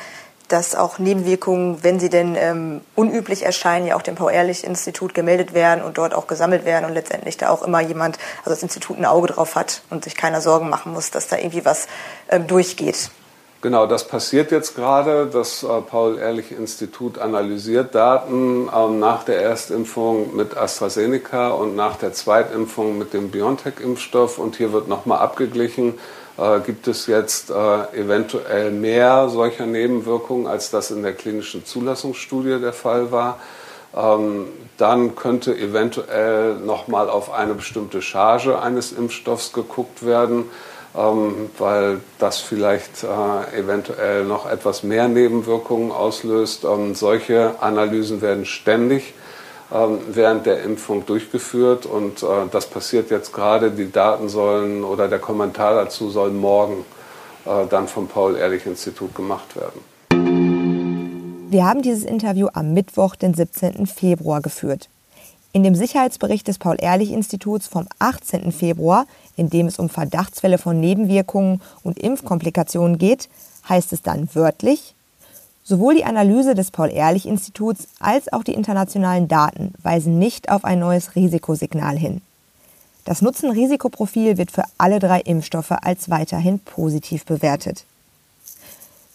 dass 0.48 0.74
auch 0.74 0.98
Nebenwirkungen, 0.98 1.82
wenn 1.82 1.98
sie 1.98 2.08
denn 2.08 2.36
ähm, 2.36 2.80
unüblich 2.94 3.44
erscheinen, 3.44 3.86
ja 3.86 3.96
auch 3.96 4.02
dem 4.02 4.14
Paul-Ehrlich-Institut 4.14 5.14
gemeldet 5.14 5.54
werden 5.54 5.82
und 5.82 5.98
dort 5.98 6.14
auch 6.14 6.26
gesammelt 6.26 6.64
werden 6.64 6.84
und 6.84 6.94
letztendlich 6.94 7.36
da 7.36 7.50
auch 7.50 7.62
immer 7.62 7.80
jemand, 7.80 8.18
also 8.38 8.50
das 8.50 8.62
Institut 8.62 8.98
ein 8.98 9.04
Auge 9.04 9.28
drauf 9.28 9.56
hat 9.56 9.82
und 9.90 10.04
sich 10.04 10.14
keiner 10.14 10.40
Sorgen 10.40 10.68
machen 10.68 10.92
muss, 10.92 11.10
dass 11.10 11.28
da 11.28 11.36
irgendwie 11.36 11.64
was 11.64 11.88
ähm, 12.28 12.46
durchgeht. 12.46 13.10
Genau, 13.62 13.86
das 13.86 14.06
passiert 14.06 14.52
jetzt 14.52 14.76
gerade. 14.76 15.26
Das 15.32 15.62
äh, 15.62 15.80
Paul-Ehrlich-Institut 15.80 17.18
analysiert 17.18 17.94
Daten 17.94 18.68
ähm, 18.74 18.98
nach 18.98 19.24
der 19.24 19.40
Erstimpfung 19.40 20.36
mit 20.36 20.56
AstraZeneca 20.56 21.48
und 21.48 21.74
nach 21.74 21.96
der 21.96 22.12
Zweitimpfung 22.12 22.98
mit 22.98 23.14
dem 23.14 23.30
BioNTech-Impfstoff. 23.30 24.38
Und 24.38 24.56
hier 24.56 24.72
wird 24.72 24.88
nochmal 24.88 25.18
abgeglichen, 25.18 25.94
äh, 26.36 26.60
gibt 26.60 26.86
es 26.86 27.06
jetzt 27.06 27.50
äh, 27.50 27.54
eventuell 27.98 28.70
mehr 28.72 29.30
solcher 29.30 29.64
Nebenwirkungen, 29.64 30.46
als 30.46 30.70
das 30.70 30.90
in 30.90 31.02
der 31.02 31.14
klinischen 31.14 31.64
Zulassungsstudie 31.64 32.60
der 32.60 32.74
Fall 32.74 33.10
war. 33.10 33.40
Ähm, 33.96 34.48
dann 34.76 35.16
könnte 35.16 35.56
eventuell 35.56 36.56
nochmal 36.56 37.08
auf 37.08 37.32
eine 37.32 37.54
bestimmte 37.54 38.02
Charge 38.02 38.60
eines 38.60 38.92
Impfstoffs 38.92 39.54
geguckt 39.54 40.04
werden 40.04 40.50
ähm, 40.96 41.50
weil 41.58 42.00
das 42.18 42.38
vielleicht 42.38 43.04
äh, 43.04 43.58
eventuell 43.58 44.24
noch 44.24 44.50
etwas 44.50 44.82
mehr 44.82 45.08
Nebenwirkungen 45.08 45.92
auslöst. 45.92 46.64
Ähm, 46.64 46.94
solche 46.94 47.60
Analysen 47.60 48.22
werden 48.22 48.46
ständig 48.46 49.14
ähm, 49.72 49.98
während 50.12 50.46
der 50.46 50.62
Impfung 50.62 51.04
durchgeführt 51.04 51.86
und 51.86 52.22
äh, 52.22 52.26
das 52.50 52.66
passiert 52.66 53.10
jetzt 53.10 53.32
gerade. 53.32 53.70
Die 53.72 53.90
Daten 53.90 54.28
sollen 54.28 54.84
oder 54.84 55.08
der 55.08 55.18
Kommentar 55.18 55.74
dazu 55.74 56.08
soll 56.08 56.30
morgen 56.30 56.84
äh, 57.44 57.66
dann 57.68 57.88
vom 57.88 58.08
Paul-Ehrlich-Institut 58.08 59.14
gemacht 59.14 59.56
werden. 59.56 59.80
Wir 61.48 61.64
haben 61.64 61.82
dieses 61.82 62.04
Interview 62.04 62.48
am 62.52 62.74
Mittwoch, 62.74 63.16
den 63.16 63.34
17. 63.34 63.86
Februar 63.86 64.40
geführt. 64.40 64.88
In 65.52 65.62
dem 65.62 65.74
Sicherheitsbericht 65.74 66.46
des 66.48 66.58
Paul-Ehrlich-Instituts 66.58 67.66
vom 67.66 67.86
18. 67.98 68.52
Februar, 68.52 69.06
in 69.36 69.50
dem 69.50 69.66
es 69.66 69.78
um 69.78 69.88
Verdachtsfälle 69.88 70.58
von 70.58 70.80
Nebenwirkungen 70.80 71.60
und 71.82 71.98
Impfkomplikationen 71.98 72.98
geht, 72.98 73.28
heißt 73.68 73.92
es 73.92 74.02
dann 74.02 74.28
wörtlich, 74.34 74.94
sowohl 75.64 75.94
die 75.94 76.04
Analyse 76.04 76.54
des 76.54 76.70
Paul-Ehrlich-Instituts 76.70 77.88
als 78.00 78.32
auch 78.32 78.44
die 78.44 78.54
internationalen 78.54 79.28
Daten 79.28 79.74
weisen 79.82 80.18
nicht 80.18 80.50
auf 80.50 80.64
ein 80.64 80.78
neues 80.78 81.16
Risikosignal 81.16 81.98
hin. 81.98 82.22
Das 83.04 83.22
Nutzen-Risikoprofil 83.22 84.36
wird 84.36 84.50
für 84.50 84.64
alle 84.78 84.98
drei 84.98 85.20
Impfstoffe 85.20 85.70
als 85.70 86.10
weiterhin 86.10 86.58
positiv 86.58 87.24
bewertet. 87.24 87.84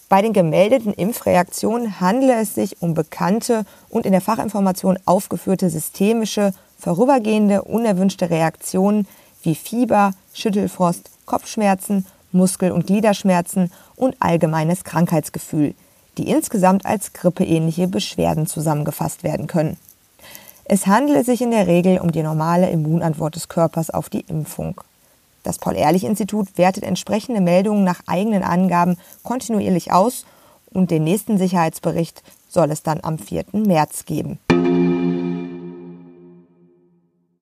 Bei 0.08 0.20
den 0.20 0.34
gemeldeten 0.34 0.92
Impfreaktionen 0.92 2.00
handele 2.00 2.34
es 2.34 2.54
sich 2.54 2.82
um 2.82 2.92
bekannte 2.92 3.64
und 3.88 4.04
in 4.04 4.12
der 4.12 4.20
Fachinformation 4.20 4.98
aufgeführte 5.06 5.70
systemische, 5.70 6.52
vorübergehende, 6.78 7.62
unerwünschte 7.62 8.28
Reaktionen 8.28 9.06
wie 9.42 9.54
Fieber, 9.54 10.12
Schüttelfrost, 10.34 11.10
Kopfschmerzen, 11.26 12.06
Muskel- 12.32 12.72
und 12.72 12.86
Gliederschmerzen 12.86 13.70
und 13.96 14.16
allgemeines 14.20 14.84
Krankheitsgefühl, 14.84 15.74
die 16.18 16.28
insgesamt 16.28 16.86
als 16.86 17.12
grippeähnliche 17.12 17.88
Beschwerden 17.88 18.46
zusammengefasst 18.46 19.22
werden 19.22 19.46
können. 19.46 19.76
Es 20.64 20.86
handele 20.86 21.24
sich 21.24 21.42
in 21.42 21.50
der 21.50 21.66
Regel 21.66 21.98
um 21.98 22.12
die 22.12 22.22
normale 22.22 22.70
Immunantwort 22.70 23.34
des 23.34 23.48
Körpers 23.48 23.90
auf 23.90 24.08
die 24.08 24.20
Impfung. 24.20 24.80
Das 25.42 25.58
Paul-Ehrlich-Institut 25.58 26.56
wertet 26.56 26.84
entsprechende 26.84 27.40
Meldungen 27.40 27.84
nach 27.84 28.00
eigenen 28.06 28.44
Angaben 28.44 28.96
kontinuierlich 29.24 29.92
aus 29.92 30.24
und 30.70 30.90
den 30.90 31.04
nächsten 31.04 31.36
Sicherheitsbericht 31.36 32.22
soll 32.48 32.70
es 32.70 32.82
dann 32.82 33.00
am 33.02 33.18
4. 33.18 33.46
März 33.52 34.04
geben. 34.04 34.38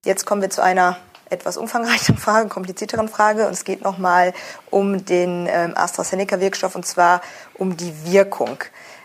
Jetzt 0.04 0.24
kommen 0.24 0.40
wir 0.40 0.50
zu 0.50 0.62
einer 0.62 0.96
etwas 1.30 1.56
umfangreicheren 1.56 2.16
Frage, 2.18 2.48
komplizierteren 2.48 3.08
Frage. 3.08 3.46
Und 3.46 3.52
es 3.52 3.64
geht 3.64 3.82
nochmal 3.82 4.32
um 4.70 5.04
den 5.04 5.48
ähm, 5.50 5.76
AstraZeneca-Wirkstoff 5.76 6.74
und 6.74 6.86
zwar 6.86 7.22
um 7.54 7.76
die 7.76 7.92
Wirkung. 8.04 8.58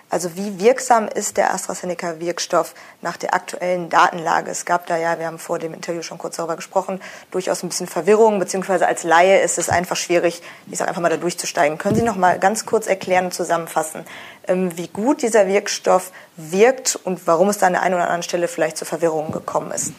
Also 0.10 0.36
wie 0.36 0.60
wirksam 0.60 1.08
ist 1.08 1.36
der 1.36 1.54
AstraZeneca-Wirkstoff 1.54 2.76
nach 3.02 3.18
der 3.18 3.34
aktuellen 3.34 3.90
Datenlage? 3.90 4.52
Es 4.52 4.64
gab 4.64 4.86
da 4.86 4.98
ja, 4.98 5.18
wir 5.18 5.26
haben 5.26 5.40
vor 5.40 5.58
dem 5.58 5.74
Interview 5.74 6.04
schon 6.04 6.20
kurz 6.20 6.36
darüber 6.38 6.56
gesprochen, 6.56 7.02
durchaus 7.32 7.64
ein 7.64 7.70
bisschen 7.70 7.88
Verwirrung, 7.88 8.40
beziehungsweise 8.40 8.88
als 8.88 9.04
Laie 9.04 9.42
ist 9.42 9.58
es 9.58 9.68
einfach 9.68 9.96
schwierig, 9.96 10.44
ich 10.70 10.78
sage 10.78 10.90
einfach 10.90 11.02
mal 11.02 11.10
da 11.10 11.18
durchzusteigen. 11.18 11.80
Können 11.80 11.96
Sie 11.96 12.04
noch 12.04 12.16
mal 12.16 12.38
ganz 12.40 12.66
kurz 12.66 12.86
erklären 12.86 13.26
und 13.26 13.34
zusammenfassen, 13.34 14.06
ähm, 14.48 14.78
wie 14.78 14.88
gut 14.88 15.24
dieser 15.24 15.48
Wirkstoff 15.48 16.12
wirkt 16.38 16.96
und 17.04 17.26
warum 17.26 17.50
es 17.50 17.58
da 17.58 17.68
an 17.68 17.74
der 17.74 17.82
einen 17.82 17.96
oder 17.96 18.04
anderen 18.04 18.24
Stelle 18.24 18.48
vielleicht 18.48 18.78
zu 18.78 18.86
Verwirrungen 18.86 19.32
gekommen 19.32 19.72
ist? 19.72 19.92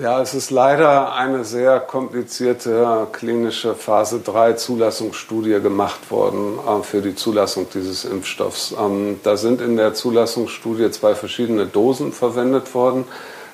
Ja, 0.00 0.22
es 0.22 0.32
ist 0.32 0.52
leider 0.52 1.16
eine 1.16 1.44
sehr 1.44 1.80
komplizierte 1.80 3.08
klinische 3.10 3.74
Phase 3.74 4.20
3 4.20 4.52
Zulassungsstudie 4.52 5.60
gemacht 5.60 6.12
worden 6.12 6.56
äh, 6.56 6.84
für 6.84 7.02
die 7.02 7.16
Zulassung 7.16 7.66
dieses 7.74 8.04
Impfstoffs. 8.04 8.76
Ähm, 8.78 9.18
da 9.24 9.36
sind 9.36 9.60
in 9.60 9.76
der 9.76 9.94
Zulassungsstudie 9.94 10.92
zwei 10.92 11.16
verschiedene 11.16 11.66
Dosen 11.66 12.12
verwendet 12.12 12.76
worden 12.76 13.06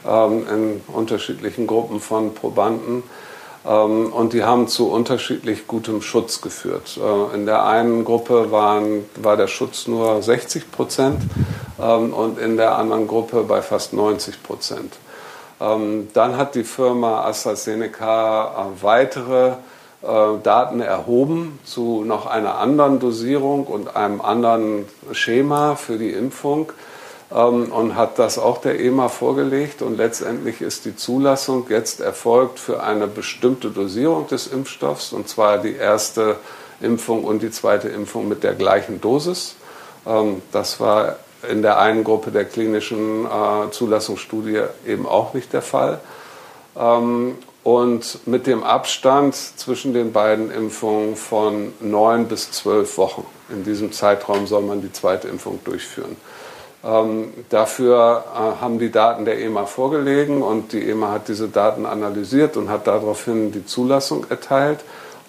ähm, 0.07 0.47
in 0.53 0.81
unterschiedlichen 0.95 1.67
Gruppen 1.67 1.99
von 1.99 2.35
Probanden. 2.35 3.05
Ähm, 3.67 4.13
und 4.13 4.35
die 4.35 4.45
haben 4.45 4.69
zu 4.69 4.91
unterschiedlich 4.91 5.67
gutem 5.67 6.03
Schutz 6.03 6.43
geführt. 6.43 7.01
Äh, 7.03 7.37
in 7.37 7.47
der 7.47 7.65
einen 7.65 8.05
Gruppe 8.05 8.53
waren, 8.53 9.07
war 9.17 9.39
der 9.39 9.47
Schutz 9.47 9.87
nur 9.87 10.21
60 10.21 10.71
Prozent 10.71 11.23
und 11.79 12.39
in 12.39 12.57
der 12.59 12.77
anderen 12.77 13.09
Gruppe 13.09 13.43
bei 13.43 13.61
fast 13.61 13.95
90 13.95 14.43
Prozent. 14.43 14.93
Ähm, 15.61 16.09
dann 16.13 16.37
hat 16.37 16.55
die 16.55 16.65
Firma 16.65 17.25
AstraZeneca 17.25 18.71
äh, 18.79 18.83
weitere 18.83 19.53
äh, 20.03 20.39
Daten 20.43 20.81
erhoben 20.81 21.59
zu 21.65 22.05
noch 22.05 22.27
einer 22.27 22.59
anderen 22.59 22.99
Dosierung 22.99 23.67
und 23.67 23.97
einem 23.97 24.21
anderen 24.21 24.87
Schema 25.13 25.77
für 25.77 25.97
die 25.97 26.11
Impfung 26.11 26.73
ähm, 27.33 27.73
und 27.73 27.97
hat 27.97 28.19
das 28.19 28.39
auch 28.39 28.59
der 28.59 28.81
EMA 28.81 29.09
vorgelegt. 29.09 29.81
Und 29.81 29.97
letztendlich 29.97 30.61
ist 30.61 30.85
die 30.85 30.97
Zulassung 30.97 31.67
jetzt 31.69 32.01
erfolgt 32.01 32.59
für 32.59 32.83
eine 32.83 33.07
bestimmte 33.07 33.71
Dosierung 33.71 34.27
des 34.27 34.47
Impfstoffs, 34.47 35.13
und 35.13 35.29
zwar 35.29 35.59
die 35.59 35.75
erste 35.75 36.37
Impfung 36.81 37.25
und 37.25 37.43
die 37.43 37.51
zweite 37.51 37.89
Impfung 37.89 38.29
mit 38.29 38.43
der 38.43 38.55
gleichen 38.55 39.01
Dosis. 39.01 39.57
Ähm, 40.07 40.43
das 40.53 40.81
war 40.81 41.17
in 41.51 41.63
der 41.63 41.79
einen 41.79 42.05
Gruppe 42.05 42.31
der 42.31 42.45
klinischen 42.45 43.27
äh, 43.27 43.71
Zulassungsstudie 43.71 44.63
eben 44.87 45.07
auch 45.07 45.35
nicht 45.35 45.53
der 45.53 45.63
Fall. 45.63 46.01
Ähm, 46.77 47.37
und 47.63 48.27
mit 48.27 48.47
dem 48.47 48.63
Abstand 48.63 49.35
zwischen 49.35 49.95
den 49.95 50.13
beiden 50.13 50.51
Impfungen 50.51 51.17
von 51.17 51.73
neun 51.81 52.29
bis 52.29 52.51
zwölf 52.51 52.99
Wochen. 52.99 53.27
In 53.49 53.65
diesem 53.65 53.91
Zeitraum 53.91 54.47
soll 54.47 54.63
man 54.63 54.83
die 54.83 54.93
zweite 54.93 55.29
Impfung 55.29 55.61
durchführen. 55.65 56.17
Ähm, 56.85 57.33
dafür 57.49 58.25
äh, 58.35 58.61
haben 58.61 58.79
die 58.79 58.91
Daten 58.91 59.25
der 59.25 59.41
EMA 59.41 59.65
vorgelegen 59.65 60.43
und 60.43 60.75
die 60.75 60.87
EMA 60.91 61.13
hat 61.13 61.29
diese 61.29 61.49
Daten 61.49 61.87
analysiert 61.87 62.59
und 62.59 62.69
hat 62.69 62.87
daraufhin 62.87 63.53
die 63.53 63.65
Zulassung 63.65 64.27
erteilt. 64.29 64.81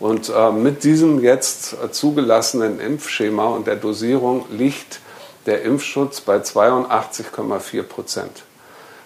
Und 0.02 0.30
äh, 0.30 0.52
mit 0.52 0.84
diesem 0.84 1.24
jetzt 1.24 1.74
äh, 1.74 1.90
zugelassenen 1.90 2.82
Impfschema 2.82 3.46
und 3.46 3.68
der 3.68 3.78
Dosierung 3.78 4.44
liegt 4.52 5.00
der 5.46 5.64
Impfschutz 5.64 6.22
bei 6.22 6.38
82,4 6.38 7.84
Prozent. 7.84 8.44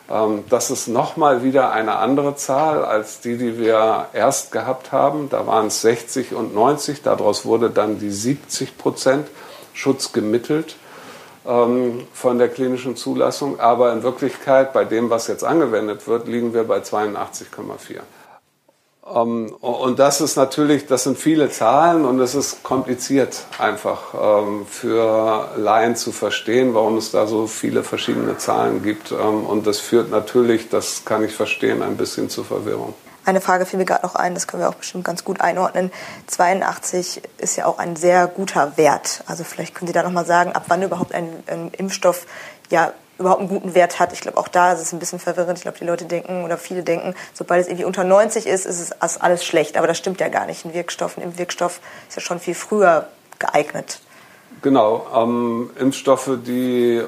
Ähm, 0.09 0.43
das 0.49 0.71
ist 0.71 0.87
nochmal 0.87 1.43
wieder 1.43 1.71
eine 1.71 1.97
andere 1.97 2.35
Zahl 2.35 2.83
als 2.83 3.21
die, 3.21 3.37
die 3.37 3.57
wir 3.57 4.07
erst 4.13 4.51
gehabt 4.51 4.91
haben. 4.91 5.29
Da 5.29 5.45
waren 5.47 5.67
es 5.67 5.81
60 5.81 6.33
und 6.33 6.53
90. 6.53 7.01
Daraus 7.01 7.45
wurde 7.45 7.69
dann 7.69 7.99
die 7.99 8.11
70 8.11 8.77
Prozent 8.77 9.27
Schutz 9.73 10.11
gemittelt 10.11 10.75
ähm, 11.45 12.07
von 12.13 12.37
der 12.37 12.49
klinischen 12.49 12.95
Zulassung. 12.95 13.59
Aber 13.59 13.93
in 13.93 14.03
Wirklichkeit, 14.03 14.73
bei 14.73 14.85
dem, 14.85 15.09
was 15.09 15.27
jetzt 15.27 15.43
angewendet 15.43 16.07
wird, 16.07 16.27
liegen 16.27 16.53
wir 16.53 16.63
bei 16.63 16.79
82,4. 16.79 17.99
Ähm, 19.13 19.53
und 19.61 19.99
das 19.99 20.21
ist 20.21 20.35
natürlich, 20.35 20.87
das 20.87 21.03
sind 21.03 21.17
viele 21.17 21.49
Zahlen 21.49 22.05
und 22.05 22.19
es 22.19 22.35
ist 22.35 22.63
kompliziert 22.63 23.45
einfach 23.57 24.13
ähm, 24.13 24.65
für 24.65 25.49
Laien 25.57 25.95
zu 25.95 26.11
verstehen, 26.11 26.73
warum 26.73 26.97
es 26.97 27.11
da 27.11 27.27
so 27.27 27.47
viele 27.47 27.83
verschiedene 27.83 28.37
Zahlen 28.37 28.83
gibt. 28.83 29.11
Ähm, 29.11 29.45
und 29.45 29.67
das 29.67 29.79
führt 29.79 30.11
natürlich, 30.11 30.69
das 30.69 31.05
kann 31.05 31.23
ich 31.23 31.35
verstehen, 31.35 31.81
ein 31.81 31.97
bisschen 31.97 32.29
zu 32.29 32.43
Verwirrung. 32.43 32.93
Eine 33.25 33.41
Frage 33.41 33.65
fiel 33.65 33.77
mir 33.77 33.85
gerade 33.85 34.05
noch 34.05 34.15
ein, 34.15 34.33
das 34.33 34.47
können 34.47 34.63
wir 34.63 34.69
auch 34.69 34.75
bestimmt 34.75 35.03
ganz 35.03 35.23
gut 35.23 35.39
einordnen. 35.41 35.91
82 36.27 37.21
ist 37.37 37.57
ja 37.57 37.65
auch 37.65 37.77
ein 37.77 37.95
sehr 37.95 38.27
guter 38.27 38.77
Wert. 38.77 39.23
Also 39.27 39.43
vielleicht 39.43 39.75
können 39.75 39.87
Sie 39.87 39.93
da 39.93 40.01
nochmal 40.01 40.25
sagen, 40.25 40.53
ab 40.53 40.63
wann 40.67 40.81
überhaupt 40.81 41.13
ein, 41.13 41.43
ein 41.47 41.69
Impfstoff 41.77 42.25
ja 42.69 42.91
überhaupt 43.19 43.41
einen 43.41 43.49
guten 43.49 43.75
Wert 43.75 43.99
hat. 43.99 44.13
Ich 44.13 44.21
glaube, 44.21 44.37
auch 44.37 44.47
da 44.47 44.73
ist 44.73 44.81
es 44.81 44.93
ein 44.93 44.99
bisschen 44.99 45.19
verwirrend. 45.19 45.57
Ich 45.57 45.63
glaube, 45.63 45.77
die 45.77 45.85
Leute 45.85 46.05
denken 46.05 46.43
oder 46.43 46.57
viele 46.57 46.83
denken, 46.83 47.13
sobald 47.33 47.61
es 47.61 47.67
irgendwie 47.67 47.85
unter 47.85 48.03
90 48.03 48.47
ist, 48.47 48.65
ist 48.65 48.79
es 48.79 49.17
alles 49.21 49.45
schlecht. 49.45 49.77
Aber 49.77 49.87
das 49.87 49.97
stimmt 49.97 50.19
ja 50.19 50.29
gar 50.29 50.45
nicht. 50.45 50.65
Ein 50.65 50.73
Wirkstoff, 50.73 51.17
ein 51.17 51.23
Impfwirkstoff 51.23 51.81
ist 52.07 52.15
ja 52.15 52.21
schon 52.21 52.39
viel 52.39 52.55
früher 52.55 53.07
geeignet. 53.37 53.99
Genau. 54.61 55.05
Ähm, 55.13 55.69
Impfstoffe, 55.79 56.31
die 56.45 57.03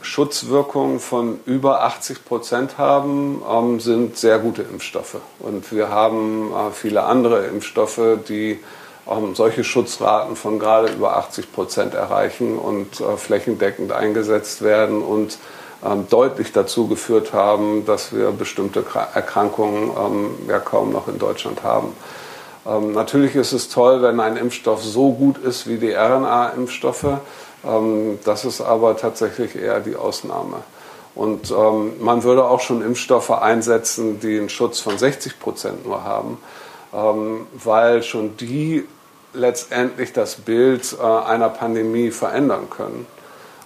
Schutzwirkung 0.00 0.98
von 1.00 1.40
über 1.46 1.82
80 1.84 2.24
Prozent 2.24 2.78
haben, 2.78 3.42
ähm, 3.48 3.80
sind 3.80 4.16
sehr 4.16 4.38
gute 4.38 4.62
Impfstoffe. 4.62 5.18
Und 5.38 5.70
wir 5.72 5.88
haben 5.88 6.52
äh, 6.52 6.70
viele 6.72 7.04
andere 7.04 7.46
Impfstoffe, 7.46 8.00
die 8.28 8.58
solche 9.34 9.64
Schutzraten 9.64 10.36
von 10.36 10.58
gerade 10.58 10.88
über 10.88 11.16
80 11.16 11.52
Prozent 11.52 11.94
erreichen 11.94 12.58
und 12.58 13.00
äh, 13.00 13.16
flächendeckend 13.16 13.92
eingesetzt 13.92 14.62
werden 14.62 15.02
und 15.02 15.38
ähm, 15.84 16.06
deutlich 16.08 16.52
dazu 16.52 16.86
geführt 16.86 17.32
haben, 17.32 17.84
dass 17.84 18.14
wir 18.14 18.30
bestimmte 18.30 18.84
Erkrankungen 19.14 19.90
ähm, 19.98 20.30
ja 20.48 20.60
kaum 20.60 20.92
noch 20.92 21.08
in 21.08 21.18
Deutschland 21.18 21.64
haben. 21.64 21.94
Ähm, 22.64 22.92
natürlich 22.92 23.34
ist 23.34 23.52
es 23.52 23.68
toll, 23.68 24.02
wenn 24.02 24.20
ein 24.20 24.36
Impfstoff 24.36 24.82
so 24.84 25.12
gut 25.12 25.38
ist 25.38 25.68
wie 25.68 25.78
die 25.78 25.92
RNA-Impfstoffe. 25.92 27.18
Das 28.24 28.44
ist 28.44 28.60
aber 28.60 28.96
tatsächlich 28.96 29.54
eher 29.54 29.78
die 29.78 29.94
Ausnahme. 29.94 30.64
Und 31.14 31.54
man 32.00 32.24
würde 32.24 32.44
auch 32.44 32.58
schon 32.58 32.82
Impfstoffe 32.82 33.30
einsetzen, 33.30 34.18
die 34.18 34.36
einen 34.36 34.48
Schutz 34.48 34.80
von 34.80 34.98
60 34.98 35.38
Prozent 35.38 35.86
nur 35.86 36.02
haben 36.02 36.38
ähm, 36.92 37.46
weil 37.54 38.02
schon 38.02 38.36
die 38.36 38.86
letztendlich 39.34 40.12
das 40.12 40.36
Bild 40.36 40.96
äh, 41.00 41.04
einer 41.04 41.48
Pandemie 41.48 42.10
verändern 42.10 42.68
können. 42.70 43.06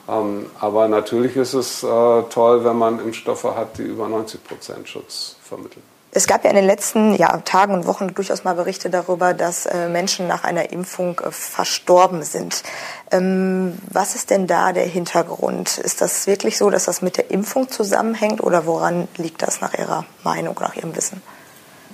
Ähm, 0.09 0.47
aber 0.61 0.89
natürlich 0.89 1.37
ist 1.37 1.55
es 1.55 1.83
äh, 1.83 1.87
toll, 1.87 2.65
wenn 2.65 2.77
man 2.77 3.01
Impfstoffe 3.01 3.45
hat, 3.45 3.79
die 3.79 3.83
über 3.83 4.09
90 4.09 4.45
Prozent 4.45 4.89
Schutz 4.89 5.37
vermitteln. 5.43 5.83
Es 6.13 6.27
gab 6.27 6.45
ja 6.45 6.51
in 6.51 6.57
den 6.57 6.65
letzten 6.65 7.15
ja, 7.15 7.37
Tagen 7.45 7.75
und 7.75 7.87
Wochen 7.87 8.15
durchaus 8.15 8.43
mal 8.43 8.55
Berichte 8.55 8.89
darüber, 8.89 9.35
dass 9.35 9.67
äh, 9.67 9.89
Menschen 9.89 10.27
nach 10.27 10.45
einer 10.45 10.73
Impfung 10.73 11.19
äh, 11.19 11.31
verstorben 11.31 12.23
sind. 12.23 12.63
Ähm, 13.11 13.77
was 13.91 14.15
ist 14.15 14.31
denn 14.31 14.47
da 14.47 14.73
der 14.73 14.87
Hintergrund? 14.87 15.77
Ist 15.77 16.01
das 16.01 16.27
wirklich 16.27 16.57
so, 16.57 16.71
dass 16.71 16.87
das 16.87 17.03
mit 17.03 17.19
der 17.19 17.31
Impfung 17.31 17.69
zusammenhängt 17.69 18.43
oder 18.43 18.65
woran 18.65 19.09
liegt 19.19 19.43
das 19.43 19.61
nach 19.61 19.75
Ihrer 19.75 20.07
Meinung, 20.25 20.57
nach 20.59 20.75
Ihrem 20.75 20.97
Wissen? 20.97 21.21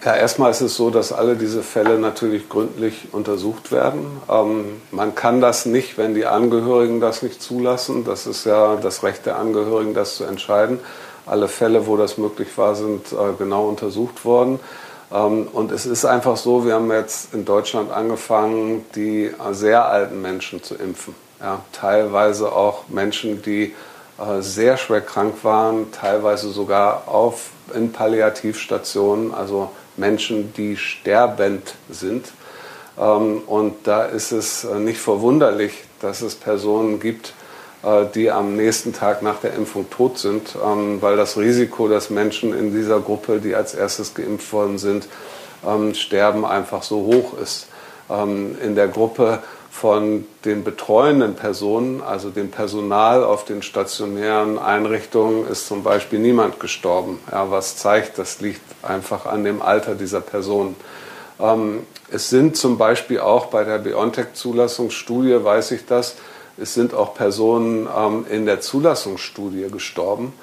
Ja, 0.05 0.17
erstmal 0.17 0.51
ist 0.51 0.61
es 0.61 0.75
so, 0.75 0.91
dass 0.91 1.13
alle 1.13 1.37
diese 1.37 1.63
Fälle 1.63 1.97
natürlich 1.97 2.49
gründlich 2.49 3.11
untersucht 3.13 3.71
werden. 3.71 4.05
Ähm, 4.29 4.83
man 4.91 5.15
kann 5.15 5.41
das 5.41 5.65
nicht, 5.65 5.97
wenn 5.97 6.13
die 6.17 6.27
Angehörigen 6.27 7.01
das 7.01 7.23
nicht 7.23 7.41
zulassen. 7.41 8.05
Das 8.05 8.27
ist 8.27 8.45
ja 8.45 8.75
das 8.75 9.05
Recht 9.05 9.27
der 9.27 9.39
Angehörigen, 9.39 9.95
das 9.95 10.17
zu 10.17 10.25
entscheiden. 10.25 10.81
Alle 11.25 11.47
Fälle, 11.47 11.87
wo 11.87 11.97
das 11.97 12.19
möglich 12.19 12.49
war, 12.57 12.75
sind 12.75 13.13
äh, 13.13 13.17
genau 13.39 13.69
untersucht 13.69 14.25
worden. 14.25 14.59
Ähm, 15.13 15.47
und 15.53 15.71
es 15.71 15.87
ist 15.87 16.05
einfach 16.05 16.37
so, 16.37 16.67
wir 16.67 16.75
haben 16.75 16.91
jetzt 16.91 17.33
in 17.33 17.45
Deutschland 17.45 17.93
angefangen, 17.93 18.85
die 18.97 19.31
sehr 19.53 19.87
alten 19.87 20.21
Menschen 20.21 20.65
zu 20.65 20.75
impfen. 20.75 21.15
Ja, 21.39 21.61
teilweise 21.71 22.51
auch 22.51 22.89
Menschen, 22.89 23.41
die 23.43 23.73
äh, 24.19 24.41
sehr 24.41 24.77
schwer 24.79 25.01
krank 25.01 25.45
waren, 25.45 25.93
teilweise 25.93 26.51
sogar 26.51 27.05
auf, 27.07 27.51
in 27.73 27.93
Palliativstationen, 27.93 29.33
also 29.33 29.71
Menschen, 29.97 30.53
die 30.55 30.77
sterbend 30.77 31.75
sind. 31.91 32.33
Ähm, 32.99 33.43
und 33.47 33.87
da 33.87 34.05
ist 34.05 34.33
es 34.33 34.65
äh, 34.65 34.79
nicht 34.79 35.01
verwunderlich, 35.01 35.85
dass 36.01 36.23
es 36.23 36.35
Personen 36.35 37.01
gibt, 37.01 37.33
äh, 37.83 38.05
die 38.15 38.31
am 38.31 38.57
nächsten 38.57 38.93
Tag 38.93 39.23
nach 39.23 39.41
der 39.41 39.55
Impfung 39.55 39.89
tot 39.91 40.19
sind, 40.19 40.57
ähm, 40.65 41.01
weil 41.01 41.17
das 41.17 41.37
Risiko, 41.37 41.89
dass 41.89 42.11
Menschen 42.11 42.57
in 42.57 42.75
dieser 42.75 43.01
Gruppe, 43.01 43.41
die 43.41 43.55
als 43.55 43.75
erstes 43.75 44.15
geimpft 44.15 44.53
worden 44.53 44.79
sind, 44.79 45.09
ähm, 45.67 45.95
sterben, 45.95 46.45
einfach 46.45 46.83
so 46.83 46.97
hoch 46.97 47.39
ist. 47.39 47.69
In 48.13 48.75
der 48.75 48.89
Gruppe 48.89 49.39
von 49.71 50.27
den 50.45 50.65
betreuenden 50.65 51.35
Personen, 51.35 52.03
also 52.03 52.29
dem 52.29 52.51
Personal 52.51 53.25
auf 53.25 53.47
den 53.47 53.63
stationären 53.63 54.59
Einrichtungen, 54.59 55.49
ist 55.49 55.67
zum 55.67 55.83
Beispiel 55.83 56.19
niemand 56.19 56.61
gestorben. 56.61 57.21
Ja, 57.31 57.51
was 57.51 57.77
zeigt, 57.77 58.19
das 58.19 58.41
liegt 58.41 58.61
einfach 58.83 59.25
an 59.25 59.45
dem 59.45 59.63
Alter 59.63 59.95
dieser 59.95 60.21
Personen. 60.21 60.77
Ähm, 61.41 61.87
es 62.11 62.29
sind 62.29 62.57
zum 62.57 62.77
Beispiel 62.77 63.21
auch 63.21 63.47
bei 63.47 63.65
der 63.65 63.79
BioNTech-Zulassungsstudie, 63.79 65.43
weiß 65.43 65.71
ich 65.71 65.87
das, 65.87 66.17
Es 66.59 66.75
sind 66.75 66.93
auch 66.93 67.15
Personen 67.15 67.89
ähm, 67.97 68.27
in 68.29 68.45
der 68.45 68.61
Zulassungsstudie 68.61 69.69
gestorben. 69.73 70.35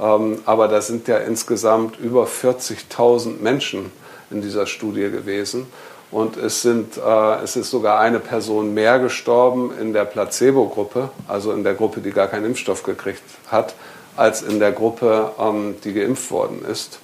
Ähm, 0.00 0.38
aber 0.46 0.68
da 0.68 0.80
sind 0.80 1.06
ja 1.06 1.18
insgesamt 1.18 1.98
über 1.98 2.24
40.000 2.24 3.40
Menschen 3.40 3.92
in 4.30 4.40
dieser 4.40 4.66
Studie 4.66 5.10
gewesen. 5.10 5.66
Und 6.10 6.36
es, 6.36 6.62
sind, 6.62 6.96
äh, 6.96 7.42
es 7.42 7.54
ist 7.56 7.70
sogar 7.70 8.00
eine 8.00 8.18
Person 8.18 8.74
mehr 8.74 8.98
gestorben 8.98 9.72
in 9.80 9.92
der 9.92 10.04
Placebo-Gruppe, 10.04 11.10
also 11.28 11.52
in 11.52 11.62
der 11.62 11.74
Gruppe, 11.74 12.00
die 12.00 12.10
gar 12.10 12.26
keinen 12.26 12.46
Impfstoff 12.46 12.82
gekriegt 12.82 13.22
hat, 13.48 13.74
als 14.16 14.42
in 14.42 14.58
der 14.58 14.72
Gruppe, 14.72 15.32
ähm, 15.38 15.76
die 15.84 15.92
geimpft 15.92 16.30
worden 16.32 16.64
ist. 16.68 16.98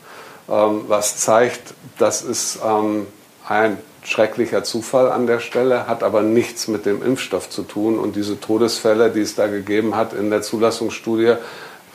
Ähm, 0.49 0.85
was 0.89 1.19
zeigt, 1.19 1.75
das 1.99 2.23
ist 2.23 2.59
ähm, 2.65 3.07
ein 3.49 3.79
schrecklicher 4.03 4.65
Zufall 4.65 5.11
an 5.11 5.27
der 5.27 5.39
Stelle, 5.39 5.87
hat 5.87 6.03
aber 6.03 6.23
nichts 6.23 6.67
mit 6.67 6.85
dem 6.85 7.01
Impfstoff 7.03 7.49
zu 7.49 7.63
tun. 7.63 7.99
Und 7.99 8.17
diese 8.17 8.41
Todesfälle, 8.41 9.11
die 9.11 9.21
es 9.21 9.37
da 9.37 9.47
gegeben 9.47 9.95
hat 9.95 10.15
in 10.15 10.31
der 10.31 10.43
Zulassungsstudie, 10.43 11.35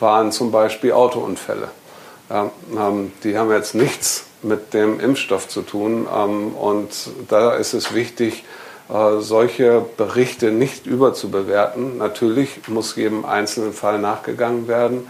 waren 0.00 0.32
zum 0.32 0.50
Beispiel 0.50 0.92
Autounfälle. 0.92 1.68
Ähm, 2.30 3.12
die 3.22 3.36
haben 3.36 3.50
jetzt 3.50 3.74
nichts 3.74 4.24
mit 4.42 4.74
dem 4.74 5.00
Impfstoff 5.00 5.48
zu 5.48 5.62
tun. 5.62 6.06
Ähm, 6.14 6.54
und 6.54 6.90
da 7.28 7.54
ist 7.54 7.74
es 7.74 7.94
wichtig, 7.94 8.44
äh, 8.88 9.20
solche 9.20 9.84
Berichte 9.96 10.50
nicht 10.50 10.86
überzubewerten. 10.86 11.98
Natürlich 11.98 12.68
muss 12.68 12.96
jedem 12.96 13.24
einzelnen 13.24 13.72
Fall 13.72 13.98
nachgegangen 13.98 14.68
werden. 14.68 15.08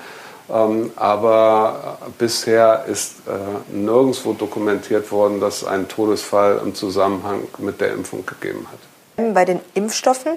Ähm, 0.51 0.91
aber 0.97 1.99
bisher 2.19 2.85
ist 2.87 3.15
äh, 3.27 3.75
nirgendwo 3.75 4.33
dokumentiert 4.35 5.11
worden, 5.11 5.41
dass 5.41 5.63
es 5.63 5.65
einen 5.65 5.89
Todesfall 5.89 6.61
im 6.63 6.75
Zusammenhang 6.75 7.43
mit 7.59 7.81
der 7.81 7.93
Impfung 7.93 8.27
gegeben 8.27 8.67
hat. 8.71 9.35
Bei 9.35 9.45
den 9.45 9.61
Impfstoffen 9.75 10.33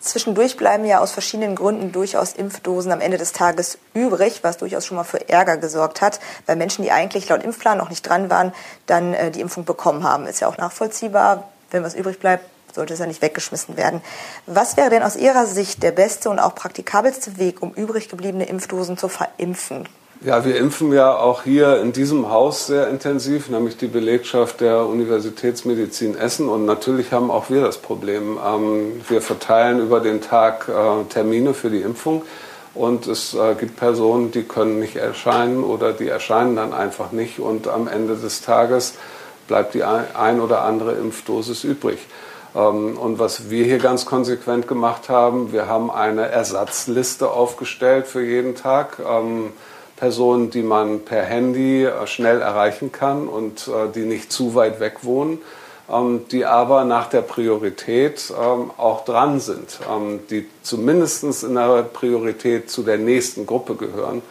Zwischendurch 0.00 0.56
bleiben 0.56 0.84
ja 0.84 1.00
aus 1.00 1.10
verschiedenen 1.10 1.56
Gründen 1.56 1.90
durchaus 1.90 2.32
Impfdosen 2.32 2.92
am 2.92 3.00
Ende 3.00 3.18
des 3.18 3.32
Tages 3.32 3.78
übrig, 3.94 4.40
was 4.42 4.56
durchaus 4.56 4.86
schon 4.86 4.96
mal 4.96 5.04
für 5.04 5.28
Ärger 5.28 5.56
gesorgt 5.56 6.00
hat, 6.00 6.20
weil 6.46 6.54
Menschen, 6.54 6.82
die 6.84 6.92
eigentlich 6.92 7.28
laut 7.28 7.42
Impfplan 7.42 7.78
noch 7.78 7.90
nicht 7.90 8.08
dran 8.08 8.30
waren, 8.30 8.52
dann 8.86 9.12
äh, 9.12 9.32
die 9.32 9.40
Impfung 9.40 9.64
bekommen 9.64 10.04
haben. 10.04 10.26
Ist 10.26 10.40
ja 10.40 10.48
auch 10.48 10.56
nachvollziehbar. 10.56 11.48
Wenn 11.70 11.82
was 11.82 11.94
übrig 11.94 12.20
bleibt, 12.20 12.44
sollte 12.72 12.94
es 12.94 13.00
ja 13.00 13.06
nicht 13.06 13.22
weggeschmissen 13.22 13.76
werden. 13.76 14.00
Was 14.46 14.76
wäre 14.76 14.90
denn 14.90 15.02
aus 15.02 15.16
Ihrer 15.16 15.46
Sicht 15.46 15.82
der 15.82 15.92
beste 15.92 16.30
und 16.30 16.38
auch 16.38 16.54
praktikabelste 16.54 17.36
Weg, 17.38 17.60
um 17.60 17.72
übrig 17.74 18.08
gebliebene 18.08 18.46
Impfdosen 18.46 18.96
zu 18.96 19.08
verimpfen? 19.08 19.88
Ja, 20.20 20.44
wir 20.44 20.56
impfen 20.56 20.92
ja 20.92 21.16
auch 21.16 21.44
hier 21.44 21.80
in 21.80 21.92
diesem 21.92 22.28
Haus 22.28 22.66
sehr 22.66 22.88
intensiv, 22.88 23.50
nämlich 23.50 23.76
die 23.76 23.86
Belegschaft 23.86 24.60
der 24.60 24.84
Universitätsmedizin 24.86 26.18
Essen. 26.18 26.48
Und 26.48 26.66
natürlich 26.66 27.12
haben 27.12 27.30
auch 27.30 27.50
wir 27.50 27.60
das 27.60 27.78
Problem. 27.78 28.36
Ähm, 28.44 29.00
wir 29.08 29.22
verteilen 29.22 29.78
über 29.78 30.00
den 30.00 30.20
Tag 30.20 30.68
äh, 30.68 31.04
Termine 31.04 31.54
für 31.54 31.70
die 31.70 31.82
Impfung. 31.82 32.22
Und 32.74 33.06
es 33.06 33.34
äh, 33.34 33.54
gibt 33.54 33.76
Personen, 33.76 34.32
die 34.32 34.42
können 34.42 34.80
nicht 34.80 34.96
erscheinen 34.96 35.62
oder 35.62 35.92
die 35.92 36.08
erscheinen 36.08 36.56
dann 36.56 36.72
einfach 36.72 37.12
nicht. 37.12 37.38
Und 37.38 37.68
am 37.68 37.86
Ende 37.86 38.16
des 38.16 38.40
Tages 38.40 38.94
bleibt 39.46 39.74
die 39.74 39.84
ein 39.84 40.40
oder 40.40 40.62
andere 40.62 40.94
Impfdosis 40.94 41.62
übrig. 41.62 42.00
Ähm, 42.56 42.98
und 42.98 43.20
was 43.20 43.50
wir 43.50 43.64
hier 43.64 43.78
ganz 43.78 44.04
konsequent 44.04 44.66
gemacht 44.66 45.08
haben, 45.08 45.52
wir 45.52 45.68
haben 45.68 45.92
eine 45.92 46.28
Ersatzliste 46.28 47.30
aufgestellt 47.30 48.08
für 48.08 48.24
jeden 48.24 48.56
Tag 48.56 48.98
ähm, 48.98 49.52
Personen, 49.98 50.50
die 50.50 50.62
man 50.62 51.00
per 51.00 51.24
Handy 51.24 51.84
äh, 51.84 52.06
schnell 52.06 52.40
erreichen 52.40 52.92
kann 52.92 53.28
und 53.28 53.68
äh, 53.68 53.92
die 53.92 54.04
nicht 54.04 54.32
zu 54.32 54.54
weit 54.54 54.80
weg 54.80 54.98
wohnen, 55.02 55.38
ähm, 55.90 56.26
die 56.30 56.44
aber 56.44 56.84
nach 56.84 57.08
der 57.08 57.22
Priorität 57.22 58.30
ähm, 58.30 58.70
auch 58.76 59.04
dran 59.04 59.40
sind, 59.40 59.80
ähm, 59.92 60.20
die 60.30 60.46
zumindest 60.62 61.42
in 61.42 61.54
der 61.54 61.82
Priorität 61.82 62.70
zu 62.70 62.82
der 62.82 62.98
nächsten 62.98 63.44
Gruppe 63.44 63.74
gehören 63.74 64.22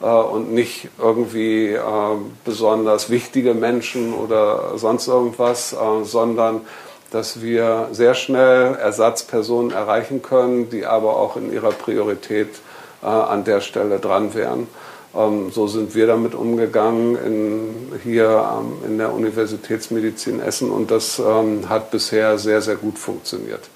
äh, 0.00 0.06
und 0.06 0.52
nicht 0.52 0.88
irgendwie 0.98 1.76
besonders 2.44 3.10
wichtige 3.10 3.54
Menschen 3.54 4.14
oder 4.14 4.78
sonst 4.78 5.06
irgendwas, 5.06 5.76
sondern 6.02 6.62
dass 7.10 7.42
wir 7.42 7.88
sehr 7.92 8.14
schnell 8.14 8.74
Ersatzpersonen 8.76 9.72
erreichen 9.72 10.22
können, 10.22 10.70
die 10.70 10.86
aber 10.86 11.16
auch 11.16 11.36
in 11.36 11.52
ihrer 11.52 11.72
Priorität 11.72 12.48
an 13.02 13.44
der 13.44 13.60
Stelle 13.60 13.98
dran 13.98 14.34
wären. 14.34 14.68
Ähm, 15.14 15.50
so 15.50 15.66
sind 15.66 15.94
wir 15.94 16.06
damit 16.06 16.34
umgegangen 16.34 17.16
in, 17.16 18.00
hier 18.02 18.48
ähm, 18.58 18.72
in 18.84 18.98
der 18.98 19.12
Universitätsmedizin 19.12 20.40
Essen 20.40 20.70
und 20.70 20.90
das 20.90 21.18
ähm, 21.18 21.68
hat 21.68 21.90
bisher 21.90 22.38
sehr, 22.38 22.62
sehr 22.62 22.76
gut 22.76 22.98
funktioniert. 22.98 23.68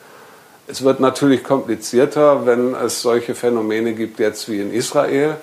Es 0.67 0.83
wird 0.83 1.01
natürlich 1.01 1.45
komplizierter, 1.45 2.47
wenn 2.47 2.75
es 2.75 3.03
solche 3.03 3.35
Phänomene 3.35 3.95
gibt 3.95 4.19
jetzt 4.19 4.49
wie 4.49 4.61
in 4.61 4.73
Israel, 4.73 5.37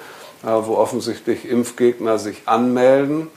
äh, 0.44 0.48
wo 0.48 0.76
offensichtlich 0.76 1.48
Impfgegner 1.48 2.18
sich 2.18 2.44
anmelden 2.46 3.28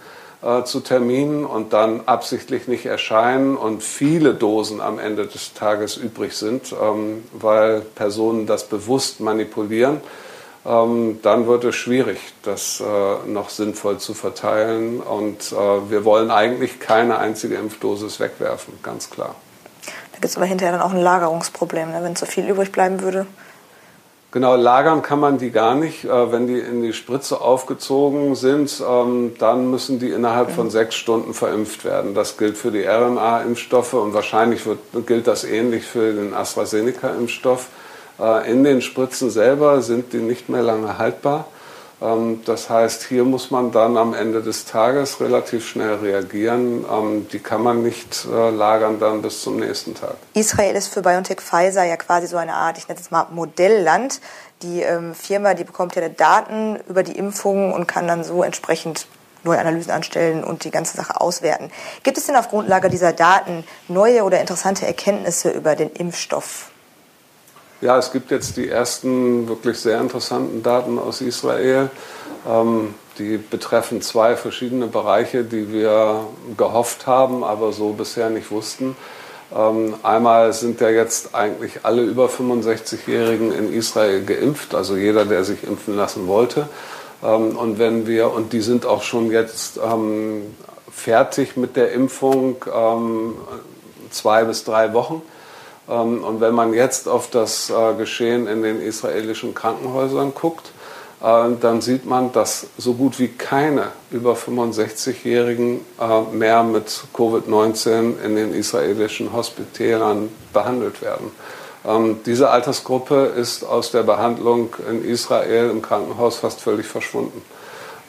äh, 0.43 0.63
zu 0.63 0.79
Terminen 0.79 1.45
und 1.45 1.73
dann 1.73 2.03
absichtlich 2.07 2.69
nicht 2.69 2.87
erscheinen 2.87 3.57
und 3.57 3.83
viele 3.83 4.33
Dosen 4.33 4.81
am 4.81 5.01
Ende 5.01 5.27
des 5.27 5.55
Tages 5.55 5.97
übrig 5.97 6.35
sind, 6.35 6.73
ähm, 6.73 7.25
weil 7.33 7.81
Personen 7.81 8.47
das 8.47 8.69
bewusst 8.69 9.19
manipulieren 9.19 10.01
dann 10.65 11.47
wird 11.47 11.65
es 11.65 11.75
schwierig, 11.75 12.19
das 12.43 12.81
äh, 12.81 13.29
noch 13.29 13.51
sinnvoll 13.51 13.99
zu 13.99 14.15
verteilen. 14.15 15.01
Und 15.01 15.53
äh, 15.53 15.91
wir 15.91 16.07
wollen 16.07 16.31
eigentlich 16.31 16.81
keine 16.81 17.19
einzige 17.19 17.57
Impfdosis 17.57 18.19
wegwerfen, 18.19 18.73
ganz 18.83 19.11
klar. 19.11 19.35
Da 20.13 20.21
gibt 20.21 20.25
es 20.25 20.37
aber 20.37 20.47
hinterher 20.47 20.73
dann 20.73 20.81
auch 20.81 20.95
ein 20.95 21.03
Lagerungsproblem, 21.03 21.91
ne? 21.91 22.03
wenn 22.03 22.17
zu 22.17 22.25
viel 22.25 22.49
übrig 22.49 22.73
bleiben 22.73 23.03
würde. 23.03 23.27
Genau, 24.35 24.57
lagern 24.57 25.03
kann 25.03 25.21
man 25.21 25.39
die 25.39 25.53
gar 25.53 25.77
nicht. 25.77 26.05
Äh, 26.05 26.33
wenn 26.33 26.49
die 26.49 26.59
in 26.59 26.83
die 26.83 26.93
Spritze 26.93 27.41
aufgezogen 27.41 28.35
sind, 28.35 28.83
ähm, 28.85 29.37
dann 29.39 29.71
müssen 29.71 30.01
die 30.01 30.11
innerhalb 30.11 30.51
von 30.51 30.71
sechs 30.71 30.97
Stunden 30.97 31.35
verimpft 31.35 31.85
werden. 31.85 32.15
Das 32.15 32.37
gilt 32.37 32.59
für 32.59 32.73
die 32.73 32.85
RNA-Impfstoffe 32.85 33.95
und 33.95 34.13
wahrscheinlich 34.13 34.67
wird, 34.67 34.81
gilt 35.07 35.29
das 35.29 35.45
ähnlich 35.45 35.85
für 35.85 36.13
den 36.13 36.35
AstraZeneca-Impfstoff. 36.35 37.69
Äh, 38.19 38.51
in 38.51 38.65
den 38.65 38.83
Spritzen 38.83 39.31
selber 39.31 39.83
sind 39.83 40.13
die 40.13 40.19
nicht 40.19 40.49
mehr 40.49 40.63
lange 40.63 40.99
haltbar. 40.99 41.47
Ähm, 42.05 42.43
das 42.45 42.71
heißt, 42.71 43.05
hier 43.05 43.25
muss 43.25 43.51
man 43.51 43.73
dann 43.73 43.97
am 43.97 44.15
Ende 44.15 44.43
des 44.43 44.65
Tages 44.65 45.21
relativ 45.21 45.67
schnell 45.67 45.95
reagieren. 45.95 46.85
Ähm, 46.91 47.27
die 47.33 47.39
kann 47.39 47.63
man 47.63 47.83
nicht 47.83 48.27
äh, 48.31 48.51
lagern 48.51 48.99
dann 49.01 49.23
bis 49.23 49.43
zum 49.43 49.59
nächsten 49.59 49.95
Tag. 49.95 50.17
Israel 50.35 50.77
ist 50.77 50.89
für 50.89 51.03
BioNTech 51.03 51.41
Pfizer 51.41 51.85
ja 51.85 51.97
quasi 51.97 52.27
so 52.27 52.37
eine 52.37 52.55
Art, 52.55 52.79
ich 52.79 52.89
nenne 52.89 53.01
es 53.01 53.11
mal 53.11 53.27
Modellland. 53.31 54.21
Die 54.63 54.83
ähm, 54.83 55.15
Firma, 55.15 55.55
die 55.55 55.65
bekommt 55.65 55.95
ja 55.95 56.09
Daten 56.09 56.79
über 56.89 57.03
die 57.03 57.17
Impfungen 57.17 57.73
und 57.73 57.87
kann 57.87 58.07
dann 58.07 58.25
so 58.25 58.43
entsprechend 58.43 59.07
neue 59.43 59.59
Analysen 59.59 59.91
anstellen 59.91 60.43
und 60.43 60.65
die 60.65 60.71
ganze 60.71 60.97
Sache 60.97 61.21
auswerten. 61.21 61.71
Gibt 62.03 62.17
es 62.17 62.27
denn 62.27 62.37
auf 62.37 62.49
Grundlage 62.49 62.89
dieser 62.89 63.13
Daten 63.13 63.65
neue 63.89 64.25
oder 64.25 64.41
interessante 64.41 64.87
Erkenntnisse 64.87 65.51
über 65.51 65.77
den 65.77 65.91
Impfstoff? 65.91 66.71
Ja, 67.85 67.99
es 67.99 68.13
gibt 68.13 68.31
jetzt 68.31 68.57
die 68.57 68.71
ersten 68.71 69.47
wirklich 69.47 69.79
sehr 69.79 70.01
interessanten 70.01 70.63
Daten 70.63 70.99
aus 70.99 71.21
Israel. 71.21 71.91
Ähm, 72.49 72.95
die 73.19 73.37
betreffen 73.37 74.01
zwei 74.01 74.37
verschiedene 74.37 74.87
Bereiche, 74.87 75.45
die 75.45 75.71
wir 75.71 76.21
gehofft 76.57 77.07
haben, 77.07 77.45
aber 77.45 77.75
so 77.75 77.91
bisher 77.91 78.31
nicht 78.31 78.51
wussten. 78.51 78.97
Ähm, 79.55 79.97
einmal 80.03 80.55
sind 80.55 80.81
ja 80.81 80.89
jetzt 80.89 81.35
eigentlich 81.35 81.81
alle 81.83 82.01
über 82.01 82.29
65-Jährigen 82.29 83.53
in 83.53 83.71
Israel 83.71 84.25
geimpft, 84.25 84.75
also 84.75 84.97
jeder, 84.97 85.27
der 85.27 85.45
sich 85.45 85.63
impfen 85.63 85.95
lassen 85.95 86.27
wollte. 86.27 86.71
Ähm, 87.23 87.55
und 87.55 87.79
wenn 87.79 88.07
wir, 88.07 88.33
und 88.33 88.55
die 88.55 88.63
sind 88.63 88.87
auch 88.87 89.03
schon 89.03 89.31
jetzt 89.31 89.77
ähm, 89.77 90.57
fertig 90.91 91.59
mit 91.59 91.77
der 91.77 91.93
Impfung, 91.93 92.65
ähm, 92.75 93.35
zwei 94.09 94.45
bis 94.45 94.65
drei 94.65 94.95
Wochen. 94.95 95.21
Ähm, 95.89 96.25
und 96.25 96.41
wenn 96.41 96.55
man 96.55 96.73
jetzt 96.73 97.09
auf 97.09 97.31
das 97.31 97.71
äh, 97.71 97.95
Geschehen 97.95 98.47
in 98.47 98.63
den 98.63 98.81
israelischen 98.81 99.55
Krankenhäusern 99.55 100.33
guckt, 100.35 100.73
äh, 101.23 101.51
dann 101.61 101.81
sieht 101.81 102.07
man, 102.07 102.33
dass 102.33 102.67
so 102.79 102.95
gut 102.95 103.19
wie 103.19 103.29
keine 103.29 103.89
über 104.11 104.35
65-Jährigen 104.35 105.81
äh, 106.01 106.21
mehr 106.35 106.63
mit 106.63 107.05
Covid-19 107.15 108.23
in 108.23 108.37
den 108.37 108.55
israelischen 108.55 109.33
Hospitälern 109.33 110.31
behandelt 110.53 111.03
werden. 111.03 111.31
Ähm, 111.87 112.21
diese 112.25 112.51
Altersgruppe 112.51 113.33
ist 113.37 113.65
aus 113.65 113.91
der 113.91 114.03
Behandlung 114.03 114.75
in 114.89 115.05
Israel 115.05 115.71
im 115.71 115.83
Krankenhaus 115.83 116.37
fast 116.37 116.61
völlig 116.61 116.87
verschwunden. 116.87 117.43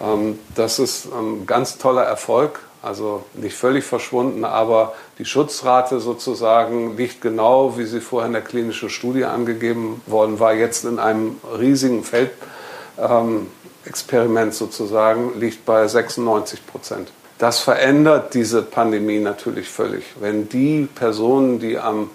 Ähm, 0.01 0.39
das 0.55 0.79
ist 0.79 1.07
ein 1.11 1.45
ganz 1.45 1.77
toller 1.77 2.03
Erfolg 2.03 2.59
also 2.85 3.23
nicht 3.33 3.55
völlig 3.55 3.83
verschwunden, 3.83 4.45
aber 4.45 4.93
die 5.17 5.25
Schutzrate 5.25 5.99
sozusagen 5.99 6.95
liegt 6.95 7.21
genau, 7.21 7.77
wie 7.77 7.85
sie 7.85 7.99
vorher 7.99 8.27
in 8.27 8.33
der 8.33 8.43
klinischen 8.43 8.89
Studie 8.89 9.25
angegeben 9.25 10.01
worden 10.05 10.39
war, 10.39 10.53
jetzt 10.53 10.85
in 10.85 10.99
einem 10.99 11.37
riesigen 11.57 12.03
Feldexperiment 12.03 14.53
ähm, 14.53 14.57
sozusagen, 14.57 15.39
liegt 15.39 15.65
bei 15.65 15.87
96 15.87 16.67
Prozent. 16.67 17.11
Das 17.37 17.59
verändert 17.59 18.33
diese 18.33 18.61
Pandemie 18.61 19.19
natürlich 19.19 19.67
völlig. 19.67 20.05
Wenn 20.19 20.47
die 20.47 20.87
Personen, 20.93 21.59
die 21.59 21.77
am 21.77 22.09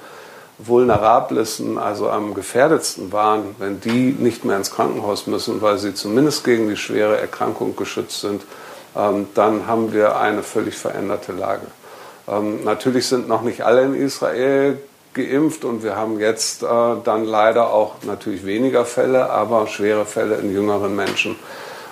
vulnerablesten, 0.58 1.78
also 1.78 2.10
am 2.10 2.34
gefährdetsten 2.34 3.12
waren, 3.12 3.56
wenn 3.58 3.80
die 3.80 4.14
nicht 4.18 4.44
mehr 4.44 4.56
ins 4.56 4.70
Krankenhaus 4.70 5.26
müssen, 5.26 5.62
weil 5.62 5.78
sie 5.78 5.94
zumindest 5.94 6.44
gegen 6.44 6.68
die 6.68 6.76
schwere 6.76 7.18
Erkrankung 7.18 7.76
geschützt 7.76 8.20
sind, 8.20 8.42
dann 8.94 9.66
haben 9.66 9.92
wir 9.92 10.16
eine 10.16 10.42
völlig 10.42 10.76
veränderte 10.76 11.32
Lage. 11.32 11.66
Ähm, 12.28 12.64
natürlich 12.64 13.06
sind 13.06 13.28
noch 13.28 13.42
nicht 13.42 13.62
alle 13.62 13.82
in 13.82 13.94
Israel 13.94 14.78
geimpft 15.14 15.64
und 15.64 15.82
wir 15.82 15.96
haben 15.96 16.20
jetzt 16.20 16.62
äh, 16.62 16.66
dann 16.66 17.24
leider 17.24 17.72
auch 17.72 17.94
natürlich 18.02 18.44
weniger 18.46 18.84
Fälle, 18.84 19.30
aber 19.30 19.66
schwere 19.66 20.06
Fälle 20.06 20.36
in 20.36 20.52
jüngeren 20.52 20.94
Menschen, 20.94 21.36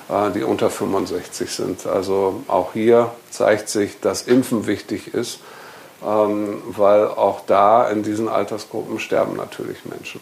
äh, 0.08 0.30
die 0.30 0.44
unter 0.44 0.70
65 0.70 1.50
sind. 1.50 1.86
Also 1.86 2.44
auch 2.46 2.72
hier 2.72 3.10
zeigt 3.30 3.68
sich, 3.68 3.98
dass 4.00 4.22
Impfen 4.22 4.66
wichtig 4.66 5.14
ist, 5.14 5.40
ähm, 6.06 6.62
weil 6.68 7.08
auch 7.08 7.40
da 7.46 7.88
in 7.88 8.04
diesen 8.04 8.28
Altersgruppen 8.28 9.00
sterben 9.00 9.36
natürlich 9.36 9.84
Menschen. 9.84 10.20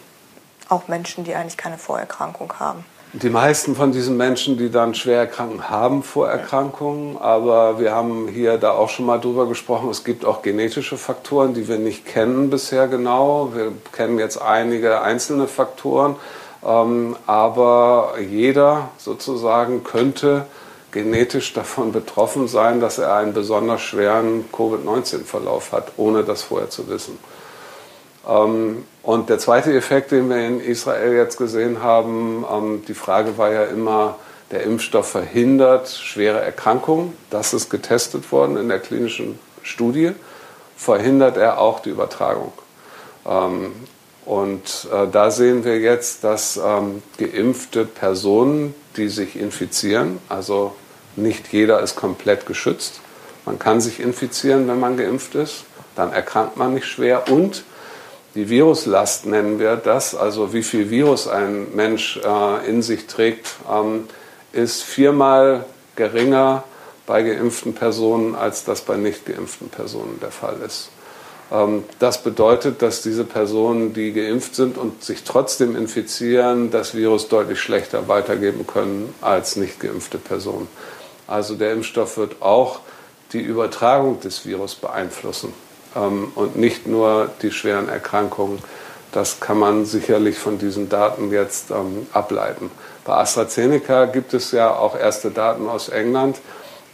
Auch 0.69 0.87
Menschen, 0.87 1.23
die 1.23 1.35
eigentlich 1.35 1.57
keine 1.57 1.77
Vorerkrankung 1.77 2.53
haben. 2.59 2.83
Die 3.13 3.29
meisten 3.29 3.75
von 3.75 3.93
diesen 3.93 4.17
Menschen, 4.17 4.57
die 4.57 4.69
dann 4.69 4.93
schwer 4.93 5.19
erkranken, 5.19 5.69
haben 5.69 6.03
Vorerkrankungen. 6.03 7.17
Aber 7.17 7.79
wir 7.79 7.93
haben 7.93 8.27
hier 8.27 8.57
da 8.57 8.71
auch 8.71 8.89
schon 8.89 9.05
mal 9.05 9.17
drüber 9.17 9.47
gesprochen. 9.47 9.89
Es 9.89 10.03
gibt 10.03 10.25
auch 10.25 10.41
genetische 10.41 10.97
Faktoren, 10.97 11.53
die 11.53 11.69
wir 11.69 11.77
nicht 11.77 12.05
kennen 12.05 12.49
bisher 12.49 12.87
genau. 12.89 13.51
Wir 13.53 13.71
kennen 13.93 14.19
jetzt 14.19 14.41
einige 14.41 15.01
einzelne 15.01 15.47
Faktoren. 15.47 16.17
Ähm, 16.65 17.15
aber 17.25 18.15
jeder 18.19 18.89
sozusagen 18.97 19.85
könnte 19.85 20.45
genetisch 20.91 21.53
davon 21.53 21.93
betroffen 21.93 22.49
sein, 22.49 22.81
dass 22.81 22.97
er 22.97 23.15
einen 23.15 23.33
besonders 23.33 23.81
schweren 23.81 24.45
Covid-19-Verlauf 24.51 25.71
hat, 25.71 25.93
ohne 25.95 26.23
das 26.23 26.43
vorher 26.43 26.69
zu 26.69 26.89
wissen. 26.89 27.17
Ähm, 28.27 28.85
und 29.03 29.29
der 29.29 29.39
zweite 29.39 29.73
Effekt, 29.73 30.11
den 30.11 30.29
wir 30.29 30.45
in 30.45 30.59
Israel 30.59 31.13
jetzt 31.13 31.37
gesehen 31.37 31.81
haben, 31.81 32.45
ähm, 32.51 32.83
die 32.87 32.93
Frage 32.93 33.37
war 33.37 33.51
ja 33.51 33.63
immer, 33.63 34.15
der 34.51 34.63
Impfstoff 34.63 35.09
verhindert 35.09 35.89
schwere 35.89 36.41
Erkrankungen. 36.41 37.13
Das 37.29 37.53
ist 37.53 37.69
getestet 37.69 38.31
worden 38.31 38.57
in 38.57 38.69
der 38.69 38.79
klinischen 38.79 39.39
Studie. 39.61 40.11
Verhindert 40.75 41.37
er 41.37 41.59
auch 41.59 41.79
die 41.79 41.89
Übertragung. 41.89 42.53
Ähm, 43.25 43.73
und 44.25 44.87
äh, 44.91 45.07
da 45.09 45.31
sehen 45.31 45.63
wir 45.63 45.79
jetzt, 45.79 46.25
dass 46.25 46.59
geimpfte 47.17 47.85
Personen, 47.85 48.75
die 48.97 49.07
sich 49.07 49.39
infizieren, 49.39 50.19
also 50.27 50.73
nicht 51.15 51.53
jeder 51.53 51.79
ist 51.79 51.95
komplett 51.95 52.45
geschützt. 52.45 52.99
Man 53.45 53.57
kann 53.57 53.79
sich 53.79 54.01
infizieren, 54.01 54.67
wenn 54.67 54.81
man 54.81 54.97
geimpft 54.97 55.35
ist. 55.35 55.63
Dann 55.95 56.11
erkrankt 56.11 56.57
man 56.57 56.73
nicht 56.73 56.85
schwer 56.85 57.31
und 57.31 57.63
die 58.37 58.49
Viruslast 58.49 59.25
nennen 59.25 59.57
wir 59.57 59.77
das, 59.77 60.13
also 60.13 60.53
wie 60.53 60.61
viel 60.61 60.91
Virus 60.91 61.27
ein 61.27 61.75
Mensch 61.75 62.19
äh, 62.23 62.69
in 62.69 62.83
sich 62.83 63.07
trägt, 63.07 63.55
ähm, 63.67 64.07
ist 64.53 64.83
viermal 64.83 65.65
geringer 65.95 66.63
bei 67.07 67.23
geimpften 67.23 67.73
Personen, 67.73 68.35
als 68.35 68.63
das 68.63 68.81
bei 68.81 68.95
nicht 68.95 69.25
geimpften 69.25 69.69
Personen 69.69 70.19
der 70.21 70.29
Fall 70.29 70.57
ist. 70.63 70.89
Ähm, 71.51 71.83
das 71.97 72.21
bedeutet, 72.21 72.83
dass 72.83 73.01
diese 73.01 73.23
Personen, 73.23 73.95
die 73.95 74.13
geimpft 74.13 74.53
sind 74.53 74.77
und 74.77 75.03
sich 75.03 75.23
trotzdem 75.23 75.75
infizieren, 75.75 76.69
das 76.69 76.93
Virus 76.93 77.29
deutlich 77.29 77.59
schlechter 77.59 78.07
weitergeben 78.07 78.67
können 78.67 79.15
als 79.19 79.55
nicht 79.55 79.79
geimpfte 79.79 80.19
Personen. 80.19 80.67
Also 81.25 81.55
der 81.55 81.73
Impfstoff 81.73 82.17
wird 82.17 82.39
auch 82.43 82.81
die 83.33 83.41
Übertragung 83.41 84.19
des 84.19 84.45
Virus 84.45 84.75
beeinflussen 84.75 85.51
ähm, 85.97 86.31
und 86.35 86.55
nicht 86.55 86.87
nur 86.87 87.29
die 87.41 87.51
schweren 87.51 87.89
Erkrankungen. 87.89 88.59
Das 89.11 89.39
kann 89.39 89.57
man 89.57 89.85
sicherlich 89.85 90.37
von 90.37 90.59
diesen 90.59 90.89
Daten 90.89 91.31
jetzt 91.31 91.71
ähm, 91.71 92.07
ableiten. 92.13 92.69
Bei 93.03 93.15
AstraZeneca 93.15 94.05
gibt 94.05 94.33
es 94.33 94.51
ja 94.51 94.75
auch 94.75 94.97
erste 94.97 95.31
Daten 95.31 95.67
aus 95.67 95.89
England, 95.89 96.39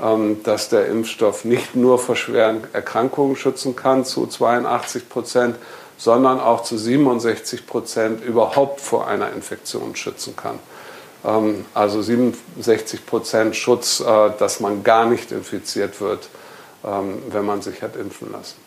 ähm, 0.01 0.41
dass 0.43 0.69
der 0.69 0.87
Impfstoff 0.87 1.43
nicht 1.43 1.75
nur 1.75 1.99
vor 1.99 2.15
schweren 2.15 2.63
Erkrankungen 2.71 3.35
schützen 3.35 3.75
kann 3.75 4.05
zu 4.05 4.27
82 4.27 5.09
Prozent, 5.09 5.55
sondern 5.97 6.39
auch 6.39 6.63
zu 6.63 6.77
67 6.77 7.65
Prozent 7.65 8.23
überhaupt 8.23 8.79
vor 8.79 9.07
einer 9.07 9.31
Infektion 9.33 9.95
schützen 9.95 10.35
kann. 10.35 10.59
Ähm, 11.25 11.65
also 11.73 12.01
67 12.01 13.05
Prozent 13.05 13.55
Schutz, 13.55 13.99
äh, 13.99 14.31
dass 14.37 14.59
man 14.59 14.83
gar 14.83 15.05
nicht 15.05 15.31
infiziert 15.31 15.99
wird, 15.99 16.29
ähm, 16.85 17.21
wenn 17.29 17.45
man 17.45 17.61
sich 17.61 17.81
hat 17.81 17.95
impfen 17.95 18.31
lassen. 18.31 18.62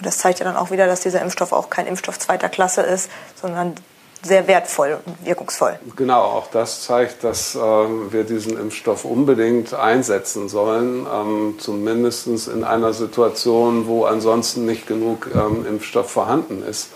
Und 0.00 0.06
das 0.06 0.16
zeigt 0.16 0.38
ja 0.38 0.46
dann 0.46 0.56
auch 0.56 0.70
wieder, 0.70 0.86
dass 0.86 1.00
dieser 1.00 1.20
Impfstoff 1.20 1.52
auch 1.52 1.68
kein 1.68 1.86
Impfstoff 1.86 2.18
zweiter 2.18 2.48
Klasse 2.48 2.80
ist, 2.80 3.10
sondern 3.38 3.74
sehr 4.22 4.46
wertvoll 4.46 4.98
und 5.04 5.26
wirkungsvoll. 5.26 5.78
Genau, 5.94 6.22
auch 6.22 6.46
das 6.50 6.82
zeigt, 6.84 7.22
dass 7.22 7.54
äh, 7.54 7.58
wir 7.58 8.24
diesen 8.24 8.58
Impfstoff 8.58 9.04
unbedingt 9.04 9.74
einsetzen 9.74 10.48
sollen, 10.48 11.06
ähm, 11.12 11.56
zumindest 11.58 12.26
in 12.48 12.64
einer 12.64 12.94
Situation, 12.94 13.86
wo 13.86 14.06
ansonsten 14.06 14.64
nicht 14.64 14.86
genug 14.86 15.28
ähm, 15.34 15.66
Impfstoff 15.66 16.10
vorhanden 16.10 16.62
ist. 16.66 16.88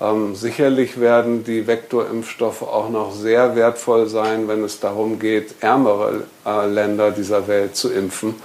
Ähm, 0.00 0.36
sicherlich 0.36 1.00
werden 1.00 1.42
die 1.42 1.66
Vektorimpfstoffe 1.66 2.62
auch 2.62 2.90
noch 2.90 3.12
sehr 3.12 3.56
wertvoll 3.56 4.06
sein, 4.06 4.46
wenn 4.46 4.62
es 4.62 4.78
darum 4.78 5.18
geht, 5.18 5.56
ärmere 5.62 6.24
äh, 6.44 6.66
Länder 6.66 7.10
dieser 7.10 7.48
Welt 7.48 7.74
zu 7.74 7.92
impfen 7.92 8.36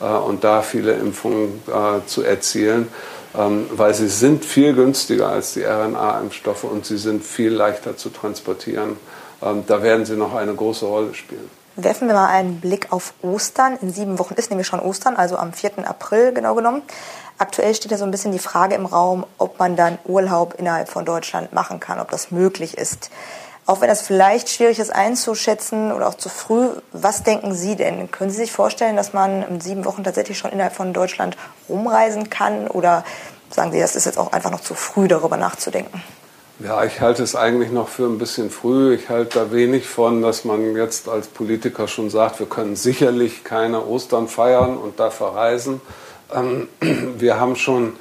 äh, 0.00 0.04
und 0.04 0.44
da 0.44 0.62
viele 0.62 0.92
Impfungen 0.92 1.62
äh, 1.68 2.06
zu 2.06 2.22
erzielen. 2.22 2.88
Ähm, 3.34 3.66
weil 3.72 3.94
sie 3.94 4.08
sind 4.08 4.44
viel 4.44 4.74
günstiger 4.74 5.28
als 5.28 5.54
die 5.54 5.64
RNA-Impfstoffe 5.64 6.64
und 6.64 6.86
sie 6.86 6.96
sind 6.96 7.24
viel 7.24 7.52
leichter 7.52 7.96
zu 7.96 8.10
transportieren. 8.10 8.96
Ähm, 9.42 9.64
da 9.66 9.82
werden 9.82 10.06
sie 10.06 10.16
noch 10.16 10.34
eine 10.34 10.54
große 10.54 10.86
Rolle 10.86 11.14
spielen. 11.14 11.50
Werfen 11.78 12.08
wir 12.08 12.14
mal 12.14 12.28
einen 12.28 12.60
Blick 12.60 12.90
auf 12.90 13.12
Ostern. 13.20 13.76
In 13.82 13.92
sieben 13.92 14.18
Wochen 14.18 14.34
ist 14.34 14.48
nämlich 14.50 14.66
schon 14.66 14.80
Ostern, 14.80 15.14
also 15.14 15.36
am 15.36 15.52
4. 15.52 15.86
April 15.86 16.32
genau 16.32 16.54
genommen. 16.54 16.80
Aktuell 17.36 17.74
steht 17.74 17.90
ja 17.90 17.98
so 17.98 18.04
ein 18.04 18.10
bisschen 18.10 18.32
die 18.32 18.38
Frage 18.38 18.74
im 18.74 18.86
Raum, 18.86 19.26
ob 19.36 19.58
man 19.58 19.76
dann 19.76 19.98
Urlaub 20.06 20.54
innerhalb 20.56 20.88
von 20.88 21.04
Deutschland 21.04 21.52
machen 21.52 21.78
kann, 21.78 22.00
ob 22.00 22.10
das 22.10 22.30
möglich 22.30 22.78
ist. 22.78 23.10
Auch 23.66 23.80
wenn 23.80 23.88
das 23.88 24.02
vielleicht 24.02 24.48
schwierig 24.48 24.78
ist 24.78 24.94
einzuschätzen 24.94 25.90
oder 25.90 26.06
auch 26.06 26.14
zu 26.14 26.28
früh, 26.28 26.68
was 26.92 27.24
denken 27.24 27.52
Sie 27.52 27.74
denn? 27.74 28.12
Können 28.12 28.30
Sie 28.30 28.36
sich 28.36 28.52
vorstellen, 28.52 28.94
dass 28.94 29.12
man 29.12 29.42
in 29.42 29.60
sieben 29.60 29.84
Wochen 29.84 30.04
tatsächlich 30.04 30.38
schon 30.38 30.52
innerhalb 30.52 30.74
von 30.74 30.92
Deutschland 30.92 31.36
rumreisen 31.68 32.30
kann? 32.30 32.68
Oder 32.68 33.04
sagen 33.50 33.72
Sie, 33.72 33.80
das 33.80 33.96
ist 33.96 34.06
jetzt 34.06 34.18
auch 34.18 34.32
einfach 34.32 34.52
noch 34.52 34.60
zu 34.60 34.74
früh, 34.74 35.08
darüber 35.08 35.36
nachzudenken? 35.36 36.00
Ja, 36.60 36.84
ich 36.84 37.00
halte 37.00 37.24
es 37.24 37.34
eigentlich 37.34 37.72
noch 37.72 37.88
für 37.88 38.06
ein 38.06 38.18
bisschen 38.18 38.50
früh. 38.50 38.94
Ich 38.94 39.08
halte 39.08 39.40
da 39.40 39.52
wenig 39.52 39.88
von, 39.88 40.22
dass 40.22 40.44
man 40.44 40.76
jetzt 40.76 41.08
als 41.08 41.26
Politiker 41.26 41.88
schon 41.88 42.08
sagt, 42.08 42.38
wir 42.38 42.46
können 42.46 42.76
sicherlich 42.76 43.42
keine 43.42 43.84
Ostern 43.84 44.28
feiern 44.28 44.78
und 44.78 45.00
da 45.00 45.10
verreisen. 45.10 45.82
Ähm, 46.32 46.68
wir 47.18 47.40
haben 47.40 47.56
schon 47.56 47.96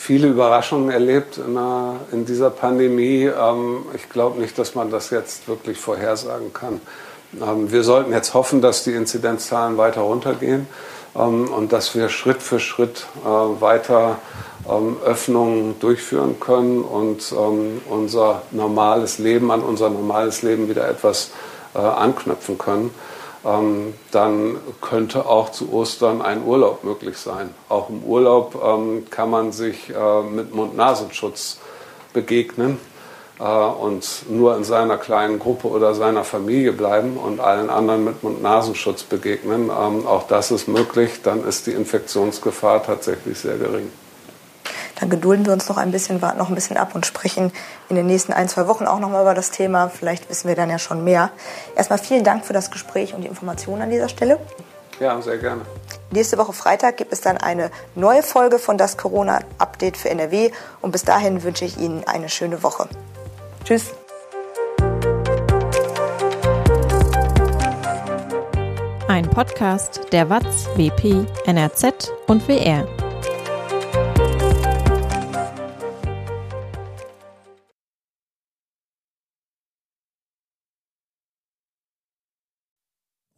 viele 0.00 0.28
Überraschungen 0.28 0.90
erlebt 0.90 1.36
in, 1.36 1.58
einer, 1.58 1.96
in 2.10 2.24
dieser 2.24 2.48
Pandemie. 2.48 3.24
Ähm, 3.24 3.84
ich 3.94 4.08
glaube 4.08 4.40
nicht, 4.40 4.58
dass 4.58 4.74
man 4.74 4.90
das 4.90 5.10
jetzt 5.10 5.46
wirklich 5.46 5.78
vorhersagen 5.78 6.54
kann. 6.54 6.80
Ähm, 7.38 7.70
wir 7.70 7.82
sollten 7.82 8.10
jetzt 8.10 8.32
hoffen, 8.32 8.62
dass 8.62 8.82
die 8.82 8.92
Inzidenzzahlen 8.92 9.76
weiter 9.76 10.00
runtergehen 10.00 10.66
ähm, 11.14 11.52
und 11.52 11.74
dass 11.74 11.94
wir 11.94 12.08
Schritt 12.08 12.42
für 12.42 12.60
Schritt 12.60 13.06
äh, 13.24 13.28
weiter 13.60 14.16
ähm, 14.66 14.96
Öffnungen 15.04 15.78
durchführen 15.80 16.40
können 16.40 16.80
und 16.80 17.30
ähm, 17.32 17.82
unser 17.90 18.40
normales 18.52 19.18
Leben 19.18 19.50
an 19.50 19.60
unser 19.60 19.90
normales 19.90 20.40
Leben 20.40 20.70
wieder 20.70 20.88
etwas 20.88 21.30
äh, 21.74 21.78
anknüpfen 21.78 22.56
können 22.56 22.90
ähm, 23.44 23.94
dann 24.10 24.56
könnte 24.80 25.26
auch 25.26 25.50
zu 25.50 25.72
Ostern 25.72 26.22
ein 26.22 26.44
Urlaub 26.44 26.84
möglich 26.84 27.16
sein. 27.16 27.54
Auch 27.68 27.88
im 27.88 28.02
Urlaub 28.02 28.60
ähm, 28.62 29.06
kann 29.10 29.30
man 29.30 29.52
sich 29.52 29.90
äh, 29.90 30.22
mit 30.22 30.54
Mund-Nasenschutz 30.54 31.58
begegnen 32.12 32.78
äh, 33.38 33.44
und 33.44 34.28
nur 34.28 34.56
in 34.56 34.64
seiner 34.64 34.98
kleinen 34.98 35.38
Gruppe 35.38 35.68
oder 35.68 35.94
seiner 35.94 36.24
Familie 36.24 36.72
bleiben 36.72 37.16
und 37.16 37.40
allen 37.40 37.70
anderen 37.70 38.04
mit 38.04 38.22
Mund-Nasenschutz 38.22 39.04
begegnen. 39.04 39.70
Ähm, 39.70 40.06
auch 40.06 40.26
das 40.26 40.50
ist 40.50 40.68
möglich, 40.68 41.22
dann 41.22 41.44
ist 41.46 41.66
die 41.66 41.72
Infektionsgefahr 41.72 42.82
tatsächlich 42.82 43.38
sehr 43.38 43.56
gering 43.56 43.90
dann 45.00 45.08
gedulden 45.08 45.46
wir 45.46 45.52
uns 45.52 45.68
noch 45.68 45.78
ein 45.78 45.90
bisschen, 45.90 46.20
warten 46.20 46.38
noch 46.38 46.50
ein 46.50 46.54
bisschen 46.54 46.76
ab 46.76 46.94
und 46.94 47.06
sprechen 47.06 47.52
in 47.88 47.96
den 47.96 48.06
nächsten 48.06 48.32
ein, 48.32 48.48
zwei 48.48 48.68
Wochen 48.68 48.86
auch 48.86 49.00
nochmal 49.00 49.22
über 49.22 49.34
das 49.34 49.50
Thema. 49.50 49.88
Vielleicht 49.88 50.28
wissen 50.28 50.46
wir 50.46 50.54
dann 50.54 50.70
ja 50.70 50.78
schon 50.78 51.02
mehr. 51.02 51.30
Erstmal 51.74 51.98
vielen 51.98 52.22
Dank 52.22 52.44
für 52.44 52.52
das 52.52 52.70
Gespräch 52.70 53.14
und 53.14 53.22
die 53.22 53.28
Informationen 53.28 53.82
an 53.82 53.90
dieser 53.90 54.08
Stelle. 54.08 54.38
Ja, 55.00 55.20
sehr 55.22 55.38
gerne. 55.38 55.62
Nächste 56.10 56.36
Woche 56.36 56.52
Freitag 56.52 56.98
gibt 56.98 57.12
es 57.12 57.22
dann 57.22 57.38
eine 57.38 57.70
neue 57.94 58.22
Folge 58.22 58.58
von 58.58 58.76
das 58.76 58.98
Corona-Update 58.98 59.96
für 59.96 60.10
NRW. 60.10 60.50
Und 60.82 60.90
bis 60.92 61.04
dahin 61.04 61.42
wünsche 61.42 61.64
ich 61.64 61.78
Ihnen 61.78 62.04
eine 62.06 62.28
schöne 62.28 62.62
Woche. 62.62 62.86
Tschüss. 63.64 63.94
Ein 69.08 69.30
Podcast 69.30 70.00
der 70.12 70.28
WAZ, 70.28 70.68
WP, 70.76 71.26
NRZ 71.46 72.12
und 72.26 72.46
WR. 72.46 72.86